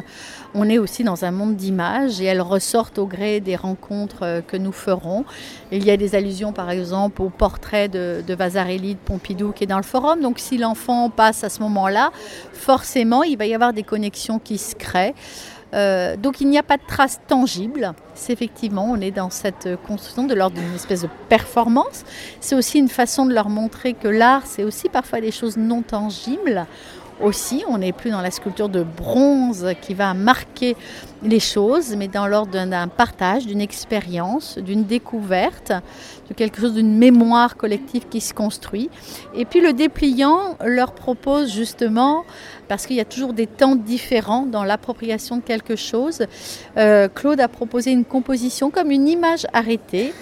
on 0.59 0.71
est 0.71 0.79
aussi 0.79 1.05
dans 1.05 1.27
un 1.27 1.31
monde 1.33 1.55
d'images 1.55 2.21
et 2.21 2.25
elles 2.25 2.41
ressortent 2.41 2.99
au 2.99 3.07
gré 3.07 3.41
des 3.41 3.57
rencontres 3.57 4.23
euh, 4.23 4.41
que 4.41 4.57
nous 4.57 4.73
ferons. 4.73 5.27
Il 5.71 5.85
y 5.85 5.91
a 5.91 5.99
des 5.99 6.15
allusions 6.15 6.55
par 6.55 6.71
exemple 6.71 7.21
au 7.21 7.29
portrait 7.29 7.89
de, 7.89 8.23
Vasarely 8.27 8.95
de 8.95 8.99
Pompidou 8.99 9.53
qui 9.53 9.65
est 9.65 9.67
dans 9.67 9.77
le 9.77 9.83
forum. 9.83 10.23
Donc 10.23 10.39
si 10.39 10.57
l'enfant 10.57 11.11
passe 11.11 11.45
à 11.45 11.51
ce 11.51 11.61
moment-là, 11.61 12.11
forcément 12.55 13.23
il 13.23 13.37
va 13.37 13.45
y 13.45 13.55
avoir 13.55 13.56
des 13.73 13.83
connexions 13.83 14.39
qui 14.39 14.59
se 14.59 14.75
créent. 14.75 15.15
Euh, 15.75 16.17
donc 16.17 16.41
il 16.41 16.49
n'y 16.49 16.59
a 16.59 16.63
pas 16.63 16.77
de 16.77 16.87
traces 16.87 17.21
tangibles. 17.27 17.93
C'est 18.15 18.33
effectivement, 18.33 18.89
on 18.89 19.01
est 19.01 19.11
dans 19.11 19.31
cette 19.31 19.69
construction 19.87 20.25
de 20.25 20.35
l'ordre 20.35 20.57
d'une 20.57 20.75
espèce 20.75 21.03
de 21.03 21.09
performance. 21.29 22.05
C'est 22.41 22.55
aussi 22.55 22.79
une 22.79 22.89
façon 22.89 23.27
de 23.27 23.35
leur 23.35 23.49
montrer 23.49 23.93
que 23.95 24.09
l'art, 24.09 24.47
c'est 24.47 24.65
aussi 24.65 24.89
parfois 24.89 25.21
des 25.21 25.33
choses 25.33 25.57
non 25.57 25.83
tangibles 25.83 26.67
aussi. 27.21 27.65
On 27.69 27.79
n'est 27.79 27.93
plus 27.93 28.11
dans 28.11 28.21
la 28.21 28.31
sculpture 28.31 28.69
de 28.69 28.83
bronze 28.83 29.69
qui 29.81 29.95
va 29.95 30.15
marquer 30.15 30.77
les 31.23 31.41
choses, 31.41 31.97
mais 31.97 32.09
dans 32.09 32.27
l'ordre 32.27 32.53
d'un 32.67 32.89
partage, 32.89 33.47
d'une 33.47 33.61
expérience, 33.61 34.59
d'une 34.59 34.85
découverte, 34.85 35.73
de 36.29 36.35
quelque 36.35 36.61
chose, 36.61 36.75
d'une 36.75 36.97
mémoire 36.97 37.57
collective 37.57 38.07
qui 38.09 38.21
se 38.21 38.35
construit. 38.35 38.91
Et 39.35 39.45
puis 39.45 39.61
le 39.61 39.73
dépliant 39.73 40.57
leur 40.65 40.93
propose 40.93 41.53
justement, 41.53 42.25
parce 42.69 42.87
qu'il 42.87 42.97
y 42.97 43.01
a 43.01 43.05
toujours 43.05 43.33
des 43.33 43.47
temps 43.47 43.77
différents 43.77 44.47
dans 44.47 44.65
l'appropriation 44.65 45.37
de 45.39 45.43
quelque 45.43 45.77
chose, 45.77 46.27
euh, 46.77 47.09
Claude 47.09 47.41
a 47.41 47.49
proposé 47.49 47.93
une 47.93 48.05
composition 48.05 48.71
comme 48.71 48.91
une 48.91 49.09
image 49.09 49.47
arrêtée 49.53 50.13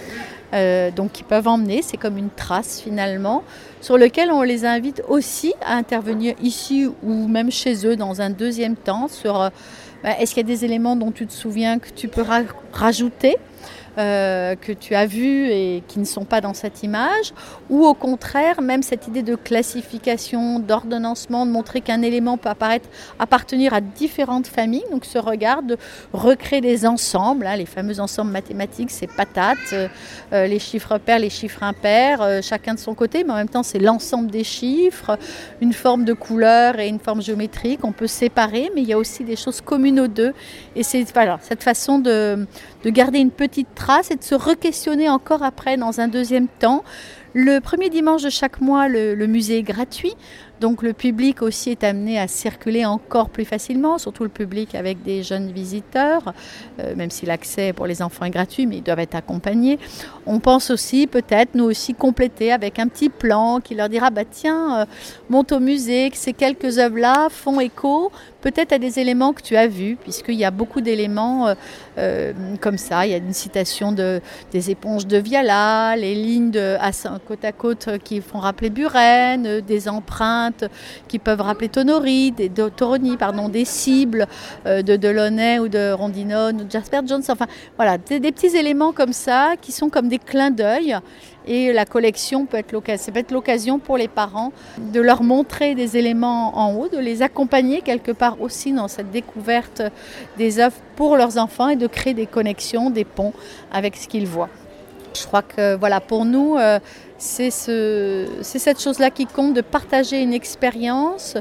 euh, 0.54 0.90
donc 0.90 1.12
qui 1.12 1.22
peuvent 1.22 1.48
emmener, 1.48 1.82
c'est 1.82 1.96
comme 1.96 2.16
une 2.16 2.30
trace 2.30 2.80
finalement, 2.80 3.42
sur 3.80 3.98
lequel 3.98 4.30
on 4.30 4.42
les 4.42 4.64
invite 4.64 5.02
aussi 5.08 5.52
à 5.64 5.74
intervenir 5.74 6.34
ici 6.42 6.88
ou 7.02 7.28
même 7.28 7.50
chez 7.50 7.86
eux 7.86 7.96
dans 7.96 8.20
un 8.20 8.30
deuxième 8.30 8.76
temps 8.76 9.08
sur 9.08 9.40
euh, 9.40 9.48
bah, 10.02 10.10
est-ce 10.20 10.34
qu'il 10.34 10.46
y 10.46 10.52
a 10.52 10.54
des 10.54 10.64
éléments 10.64 10.96
dont 10.96 11.10
tu 11.10 11.26
te 11.26 11.32
souviens 11.32 11.78
que 11.78 11.88
tu 11.90 12.08
peux 12.08 12.24
rajouter? 12.72 13.36
Euh, 13.96 14.56
que 14.56 14.72
tu 14.72 14.94
as 14.94 15.06
vus 15.06 15.46
et 15.48 15.82
qui 15.86 16.00
ne 16.00 16.04
sont 16.04 16.24
pas 16.24 16.40
dans 16.40 16.54
cette 16.54 16.82
image, 16.82 17.32
ou 17.70 17.84
au 17.84 17.94
contraire, 17.94 18.60
même 18.60 18.82
cette 18.82 19.06
idée 19.06 19.22
de 19.22 19.36
classification, 19.36 20.58
d'ordonnancement, 20.58 21.46
de 21.46 21.52
montrer 21.52 21.80
qu'un 21.80 22.02
élément 22.02 22.36
peut 22.36 22.48
apparaître, 22.48 22.88
appartenir 23.20 23.72
à 23.72 23.80
différentes 23.80 24.48
familles, 24.48 24.84
donc 24.90 25.04
ce 25.04 25.18
regard 25.18 25.62
de 25.62 25.76
recréer 26.12 26.60
des 26.60 26.86
ensembles, 26.86 27.46
hein, 27.46 27.56
les 27.56 27.66
fameux 27.66 28.00
ensembles 28.00 28.32
mathématiques, 28.32 28.90
c'est 28.90 29.06
patates, 29.06 29.58
euh, 29.72 29.88
euh, 30.32 30.46
les 30.46 30.58
chiffres 30.58 30.98
pairs, 30.98 31.20
les 31.20 31.30
chiffres 31.30 31.62
impairs, 31.62 32.42
chacun 32.42 32.74
de 32.74 32.80
son 32.80 32.94
côté, 32.94 33.22
mais 33.22 33.32
en 33.32 33.36
même 33.36 33.48
temps 33.48 33.62
c'est 33.62 33.78
l'ensemble 33.78 34.30
des 34.30 34.44
chiffres, 34.44 35.16
une 35.60 35.72
forme 35.72 36.04
de 36.04 36.14
couleur 36.14 36.80
et 36.80 36.88
une 36.88 36.98
forme 36.98 37.22
géométrique, 37.22 37.80
on 37.84 37.92
peut 37.92 38.08
séparer, 38.08 38.70
mais 38.74 38.82
il 38.82 38.88
y 38.88 38.92
a 38.92 38.98
aussi 38.98 39.22
des 39.22 39.36
choses 39.36 39.60
communes 39.60 40.00
aux 40.00 40.08
deux, 40.08 40.32
et 40.74 40.82
c'est 40.82 41.04
voilà, 41.12 41.38
cette 41.42 41.62
façon 41.62 42.00
de, 42.00 42.46
de 42.84 42.90
garder 42.90 43.18
une 43.18 43.30
petite 43.30 43.68
et 44.10 44.16
de 44.16 44.22
se 44.22 44.34
re-questionner 44.34 45.08
encore 45.08 45.42
après 45.42 45.76
dans 45.76 46.00
un 46.00 46.08
deuxième 46.08 46.48
temps. 46.48 46.84
Le 47.32 47.58
premier 47.58 47.90
dimanche 47.90 48.22
de 48.22 48.30
chaque 48.30 48.60
mois, 48.60 48.88
le, 48.88 49.14
le 49.14 49.26
musée 49.26 49.58
est 49.58 49.62
gratuit. 49.62 50.14
Donc 50.60 50.82
le 50.82 50.92
public 50.92 51.42
aussi 51.42 51.70
est 51.70 51.82
amené 51.82 52.18
à 52.18 52.28
circuler 52.28 52.84
encore 52.86 53.28
plus 53.28 53.44
facilement, 53.44 53.98
surtout 53.98 54.22
le 54.22 54.28
public 54.28 54.74
avec 54.74 55.02
des 55.02 55.22
jeunes 55.22 55.50
visiteurs, 55.50 56.32
euh, 56.78 56.94
même 56.94 57.10
si 57.10 57.26
l'accès 57.26 57.72
pour 57.72 57.86
les 57.86 58.02
enfants 58.02 58.24
est 58.24 58.30
gratuit, 58.30 58.66
mais 58.66 58.76
ils 58.76 58.82
doivent 58.82 59.00
être 59.00 59.16
accompagnés. 59.16 59.78
On 60.26 60.38
pense 60.38 60.70
aussi 60.70 61.06
peut-être 61.08 61.54
nous 61.54 61.64
aussi 61.64 61.92
compléter 61.92 62.52
avec 62.52 62.78
un 62.78 62.86
petit 62.86 63.08
plan 63.08 63.60
qui 63.60 63.74
leur 63.74 63.88
dira 63.88 64.10
bah 64.10 64.24
tiens, 64.24 64.82
euh, 64.82 64.84
monte 65.28 65.50
au 65.50 65.60
musée, 65.60 66.10
que 66.10 66.16
ces 66.16 66.32
quelques 66.32 66.78
œuvres-là 66.78 67.28
font 67.30 67.58
écho 67.58 68.12
peut-être 68.44 68.74
à 68.74 68.78
des 68.78 68.98
éléments 68.98 69.32
que 69.32 69.40
tu 69.40 69.56
as 69.56 69.66
vus, 69.66 69.96
puisqu'il 69.96 70.34
y 70.34 70.44
a 70.44 70.50
beaucoup 70.50 70.82
d'éléments 70.82 71.54
euh, 71.96 72.32
comme 72.60 72.76
ça. 72.76 73.06
Il 73.06 73.12
y 73.12 73.14
a 73.14 73.16
une 73.16 73.32
citation 73.32 73.90
de, 73.90 74.20
des 74.52 74.70
éponges 74.70 75.06
de 75.06 75.16
Viala, 75.16 75.96
les 75.96 76.14
lignes 76.14 76.50
de, 76.50 76.76
côte 77.26 77.42
à 77.42 77.52
côte 77.52 77.88
qui 78.04 78.20
font 78.20 78.40
rappeler 78.40 78.68
Buren, 78.68 79.62
des 79.62 79.88
empreintes 79.88 80.66
qui 81.08 81.18
peuvent 81.18 81.40
rappeler 81.40 81.70
Tonori, 81.70 82.32
des, 82.32 82.50
pardon, 83.18 83.48
des 83.48 83.64
cibles 83.64 84.26
euh, 84.66 84.82
de 84.82 84.96
Delaunay 84.96 85.58
ou 85.58 85.68
de 85.68 85.92
Rondinone 85.92 86.60
ou 86.60 86.64
de 86.64 86.70
Jasper 86.70 87.00
Jones. 87.06 87.22
Enfin, 87.26 87.46
voilà, 87.76 87.96
des, 87.96 88.20
des 88.20 88.30
petits 88.30 88.54
éléments 88.58 88.92
comme 88.92 89.14
ça 89.14 89.54
qui 89.58 89.72
sont 89.72 89.88
comme 89.88 90.08
des 90.08 90.18
clins 90.18 90.50
d'œil. 90.50 90.98
Et 91.46 91.72
la 91.72 91.84
collection 91.84 92.46
peut 92.46 92.56
être 92.56 92.72
l'occasion 92.72 93.78
pour 93.78 93.98
les 93.98 94.08
parents 94.08 94.52
de 94.78 95.00
leur 95.00 95.22
montrer 95.22 95.74
des 95.74 95.96
éléments 95.96 96.56
en 96.58 96.74
haut, 96.74 96.88
de 96.88 96.98
les 96.98 97.22
accompagner 97.22 97.82
quelque 97.82 98.12
part 98.12 98.40
aussi 98.40 98.72
dans 98.72 98.88
cette 98.88 99.10
découverte 99.10 99.82
des 100.38 100.58
œuvres 100.58 100.76
pour 100.96 101.16
leurs 101.16 101.36
enfants 101.36 101.68
et 101.68 101.76
de 101.76 101.86
créer 101.86 102.14
des 102.14 102.26
connexions, 102.26 102.90
des 102.90 103.04
ponts 103.04 103.34
avec 103.72 103.96
ce 103.96 104.08
qu'ils 104.08 104.26
voient. 104.26 104.48
Je 105.14 105.26
crois 105.26 105.42
que 105.42 105.76
voilà, 105.76 106.00
pour 106.00 106.24
nous, 106.24 106.56
euh, 106.56 106.80
c'est 107.18 107.50
ce, 107.50 108.26
cette 108.42 108.80
chose-là 108.80 109.10
qui 109.10 109.26
compte, 109.26 109.54
de 109.54 109.60
partager 109.60 110.20
une 110.20 110.32
expérience, 110.32 111.36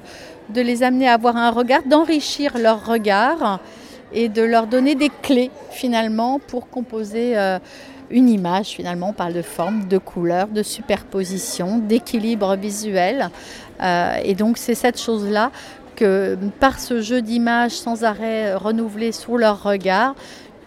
de 0.49 0.61
les 0.61 0.83
amener 0.83 1.07
à 1.07 1.13
avoir 1.13 1.37
un 1.37 1.49
regard, 1.49 1.81
d'enrichir 1.83 2.57
leur 2.57 2.85
regard 2.85 3.59
et 4.13 4.29
de 4.29 4.43
leur 4.43 4.67
donner 4.67 4.93
des 4.95 5.09
clés 5.21 5.49
finalement 5.71 6.39
pour 6.39 6.69
composer 6.69 7.37
euh, 7.37 7.57
une 8.13 8.29
image. 8.29 8.67
Finalement, 8.67 9.09
on 9.09 9.13
parle 9.13 9.33
de 9.33 9.41
forme, 9.41 9.87
de 9.87 9.97
couleur, 9.97 10.47
de 10.47 10.63
superposition, 10.63 11.79
d'équilibre 11.79 12.55
visuel. 12.55 13.29
Euh, 13.81 14.15
et 14.23 14.35
donc 14.35 14.57
c'est 14.57 14.75
cette 14.75 15.01
chose-là 15.01 15.51
que 15.95 16.37
par 16.59 16.79
ce 16.79 17.01
jeu 17.01 17.21
d'images 17.21 17.71
sans 17.71 18.03
arrêt 18.03 18.55
renouvelé 18.55 19.11
sous 19.11 19.37
leur 19.37 19.61
regard, 19.61 20.15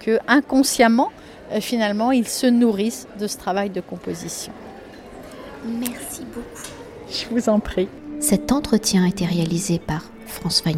que 0.00 0.18
inconsciemment, 0.28 1.11
euh, 1.52 1.61
finalement, 1.61 2.12
ils 2.12 2.28
se 2.28 2.46
nourrissent 2.46 3.09
de 3.18 3.26
ce 3.26 3.38
travail 3.38 3.70
de 3.70 3.80
composition. 3.80 4.52
Merci 5.64 6.22
beaucoup. 6.24 6.70
Je 7.09 7.26
vous 7.30 7.48
en 7.48 7.61
prie. 7.61 7.88
Cet 8.20 8.52
entretien 8.52 9.04
a 9.04 9.09
été 9.09 9.24
réalisé 9.24 9.78
par 9.78 10.04
France 10.26 10.61
Fagnon. 10.61 10.74